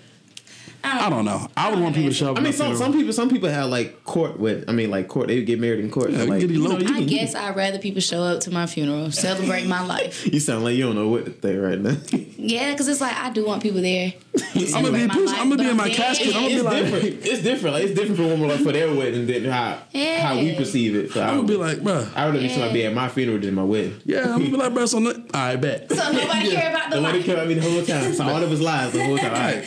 [0.84, 1.48] I don't know.
[1.56, 2.38] I would want people to show up.
[2.38, 2.78] I mean, some funeral.
[2.84, 4.68] some people some people have like court with.
[4.68, 5.28] I mean, like court.
[5.28, 6.10] They get married in court.
[6.10, 8.66] Yeah, like, you, know, you, I can- guess I'd rather people show up to my
[8.66, 10.26] funeral, celebrate my life.
[10.26, 11.96] you sound like you don't know what to think right now.
[12.36, 14.12] Yeah, because it's like I do want people there.
[14.54, 16.28] I'm gonna be, pissed- I'm gonna be in my casket.
[16.36, 17.04] I'm gonna be it's like, different.
[17.26, 17.74] It's different.
[17.74, 21.12] Like it's different for women like for their wedding than how how we perceive it.
[21.12, 22.06] So I I'm gonna would be like, bro.
[22.14, 24.00] I would rather be somebody be at my funeral than my wedding.
[24.04, 24.88] Yeah, I'm gonna be like, bruh.
[24.88, 25.90] So, no- all right, bet.
[25.90, 28.12] So nobody care about the Nobody care about me the whole time.
[28.12, 29.34] So all of us lies the whole time.
[29.34, 29.64] All right.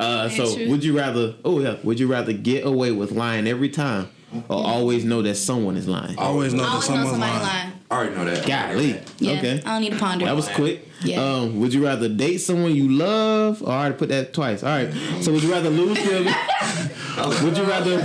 [0.00, 0.68] Uh, so true.
[0.70, 1.34] would you rather?
[1.44, 1.76] Oh yeah.
[1.84, 4.08] Would you rather get away with lying every time,
[4.48, 6.18] or always know that someone is lying?
[6.18, 7.42] Always know I that always know someone's somebody lying.
[7.44, 7.72] lying.
[7.90, 8.46] I already know that.
[8.46, 9.00] Golly.
[9.18, 9.62] Yeah, Okay.
[9.64, 10.24] I don't need to ponder.
[10.24, 10.88] That was quick.
[11.04, 11.22] Yeah.
[11.22, 13.62] Um, would you rather date someone you love?
[13.62, 14.62] Or I already put that twice.
[14.64, 14.92] All right.
[15.20, 16.34] So would you rather lose the
[17.44, 17.96] Would you rather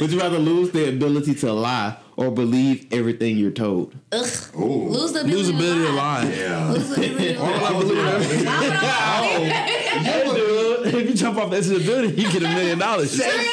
[0.00, 3.94] Would you rather lose the ability to lie or believe everything you're told?
[4.12, 4.26] Ugh.
[4.58, 4.88] Ooh.
[4.88, 6.24] Lose the ability, Lose ability to to lie.
[6.24, 6.70] Yeah.
[6.72, 7.52] Lose the ability to lie.
[7.52, 8.46] I believe everything.
[8.46, 9.22] Why would I lie?
[10.00, 10.47] Hey, dude,
[10.98, 13.18] if you jump off the edge of the building, you get a million dollars.
[13.18, 13.44] Really?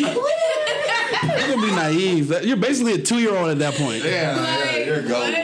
[0.00, 2.44] You're gonna be naive.
[2.44, 4.04] You're basically a two year old at that point.
[4.04, 5.34] Yeah, yeah, you're a goat.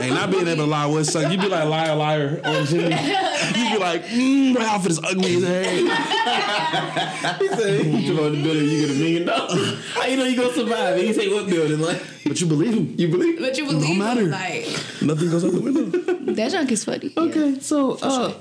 [0.00, 1.30] And not being able to lie would suck.
[1.30, 2.84] You'd be like liar, liar on Jimmy.
[2.94, 7.38] You'd be like, mm, my outfit is ugly as hell.
[7.38, 9.78] He said, "You jump on the building, you get a million dollars.
[9.94, 10.94] How you know you gonna survive?
[10.96, 12.94] And he say, "What building?" Like, But you believe him.
[12.96, 13.40] you believe?
[13.40, 14.22] But you believe matter.
[14.22, 14.66] it, like
[15.02, 15.84] Nothing goes out the window.
[16.34, 17.12] that junk is funny.
[17.16, 18.32] Okay, so uh,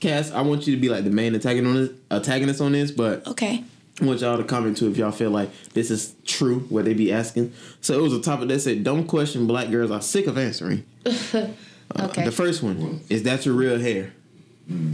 [0.00, 2.90] Cass, I want you to be like the main antagonist on this, antagonist on this,
[2.90, 3.64] but Okay.
[4.00, 6.92] I want y'all to comment too if y'all feel like this is true what they
[6.92, 7.52] be asking.
[7.80, 10.84] So it was a topic that said, "Don't question black girls are sick of answering."
[11.94, 12.24] Uh, Okay.
[12.24, 14.12] The first one is that your real hair?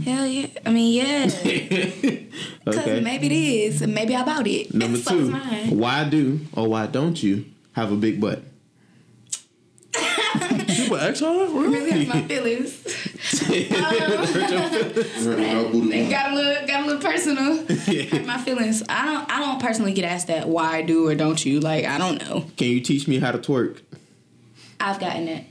[0.05, 0.45] Hell yeah.
[0.63, 1.25] I mean, yeah.
[2.63, 3.01] Because Okay.
[3.01, 3.81] maybe it is.
[3.87, 4.71] Maybe I bought it.
[4.75, 5.31] Number So two,
[5.75, 8.43] why do or why don't you have a big butt?
[10.67, 11.47] People ask her?
[11.47, 13.02] Really hurt my feelings.
[15.95, 17.57] It got a little, got a little personal.
[17.65, 18.83] Hurt my feelings.
[18.89, 20.47] I don't, I don't personally get asked that.
[20.47, 21.59] Why I do or don't you?
[21.59, 22.45] Like, I don't know.
[22.57, 23.79] Can you teach me how to twerk?
[24.79, 25.45] I've gotten it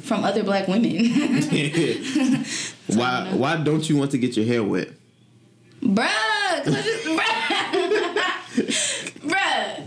[0.00, 0.90] from other black women.
[2.86, 4.88] why why don't you want to get your hair wet?
[5.82, 6.08] Bruh,
[6.64, 7.04] 'cause I just,
[9.22, 9.86] bruh, bruh.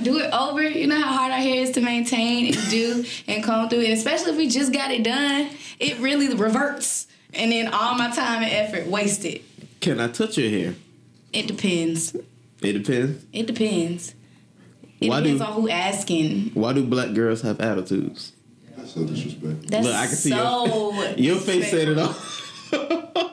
[0.00, 0.62] Wet, then we gotta do it over.
[0.62, 3.90] You know how hard our hair is to maintain and do and comb through it,
[3.90, 5.48] especially if we just got it done.
[5.78, 9.42] It really reverts, and then all my time and effort wasted.
[9.80, 10.74] Can I touch your hair?
[11.32, 12.14] It depends.
[12.60, 13.24] It depends.
[13.32, 14.14] It depends.
[15.00, 16.50] It Why depends do- on who asking.
[16.52, 18.32] Why do black girls have attitudes?
[18.76, 19.68] That's so disrespectful.
[19.68, 22.14] That's Look, I can see so Your face said it all.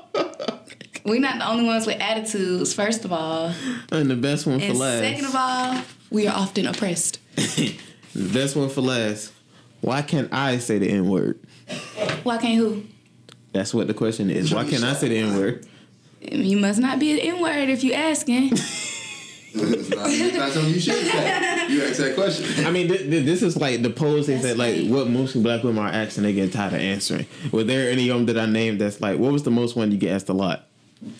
[1.05, 2.73] We're not the only ones with attitudes.
[2.73, 3.53] First of all,
[3.91, 4.99] And the best one for and last.
[4.99, 7.19] second of all, we are often oppressed.
[7.35, 7.75] the
[8.13, 9.33] best one for last.
[9.81, 11.39] Why can't I say the N word?
[12.23, 12.83] Why can't who?
[13.53, 14.53] That's what the question is.
[14.53, 15.65] Why can't I say the N word?
[16.21, 18.49] You must not be an N word if you asking.
[18.53, 21.67] it's, not, it's not something you should say.
[21.69, 22.65] You ask that question.
[22.65, 25.63] I mean, th- th- this is like the polls they said, like, what mostly black
[25.63, 27.25] women are asking, they get tired of answering.
[27.51, 29.91] Were there any of them that I named that's like, what was the most one
[29.91, 30.66] you get asked a lot?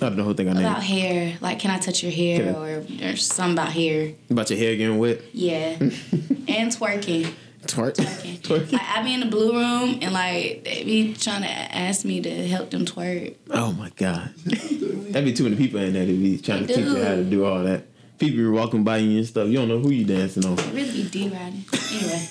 [0.02, 0.66] Out of the whole thing I named.
[0.66, 4.14] about hair, like can I touch your hair or or something about hair?
[4.30, 5.22] About your hair getting wet.
[5.34, 7.32] Yeah, and twerking.
[7.68, 7.96] Twerk.
[7.96, 8.40] Twerking.
[8.40, 8.72] Twerking.
[8.74, 12.22] Like I be in the blue room and like they be trying to ask me
[12.22, 13.36] to help them twerk.
[13.52, 14.34] Oh my god.
[14.46, 17.16] That'd be too many people in there to be trying to They teach you how
[17.16, 17.84] to do all that.
[18.20, 19.48] People be walking by you and stuff.
[19.48, 20.58] You don't know who you dancing on.
[20.58, 21.66] It really be D riding.
[21.92, 22.28] Anyway,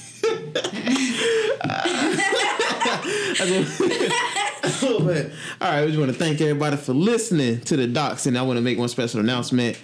[5.00, 5.32] man.
[5.60, 8.42] All right, we just want to thank everybody for listening to the docs, and I
[8.42, 9.78] want to make one special announcement.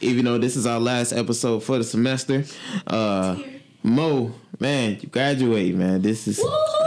[0.00, 2.44] Even though this is our last episode for the semester,
[2.86, 3.36] uh,
[3.82, 6.02] Mo, man, you graduate, man.
[6.02, 6.78] This is woohoo!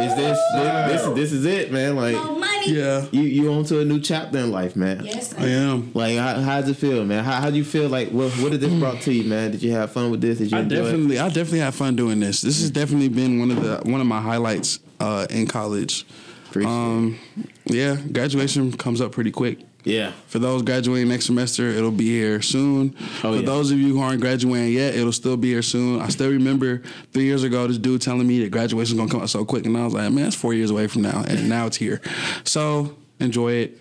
[0.00, 1.96] is this this, this this is it, man.
[1.96, 2.72] Like money.
[2.72, 5.04] Yeah, you you on to a new chapter in life, man.
[5.04, 5.34] Yes.
[5.34, 5.92] I am.
[5.94, 7.24] Like how how'd it feel, man?
[7.24, 7.88] How how'd you feel?
[7.88, 9.52] Like what what did this brought to you, man?
[9.52, 10.38] Did you have fun with this?
[10.38, 10.82] Did you I enjoy it?
[10.82, 12.42] definitely, I definitely had fun doing this.
[12.42, 16.06] This has definitely been one of the one of my highlights uh, in college.
[16.50, 17.18] Appreciate Um,
[17.66, 19.60] yeah, graduation comes up pretty quick.
[19.84, 20.12] Yeah.
[20.26, 22.94] For those graduating next semester, it'll be here soon.
[22.98, 23.46] Oh, For yeah.
[23.46, 26.02] those of you who aren't graduating yet, it'll still be here soon.
[26.02, 26.82] I still remember
[27.12, 29.76] three years ago, this dude telling me that graduation's gonna come out so quick, and
[29.76, 32.00] I was like, man, it's four years away from now, and now it's here.
[32.44, 33.78] So enjoy it.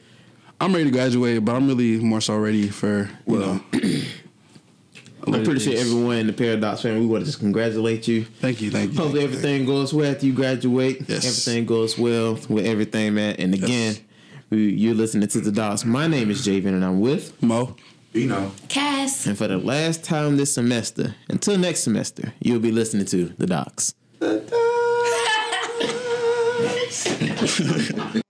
[0.61, 3.61] I'm ready to graduate, but I'm really more so ready for you know.
[5.33, 8.25] I'm pretty sure everyone in the Paradox family, we want to just congratulate you.
[8.25, 8.97] Thank you, thank you.
[8.97, 11.01] Hopefully thank you, everything goes well after you graduate.
[11.07, 11.25] Yes.
[11.25, 13.35] Everything goes well with everything, man.
[13.37, 14.01] And again, Yes.
[14.49, 15.85] we, you're listening to the Docs.
[15.85, 17.41] My name is Javen, and I'm with.
[17.41, 17.75] Mo.
[18.13, 18.51] You know.
[18.69, 19.27] Cass.
[19.27, 23.45] And for the last time this semester, until next semester, you'll be listening to the
[23.45, 23.93] Docs.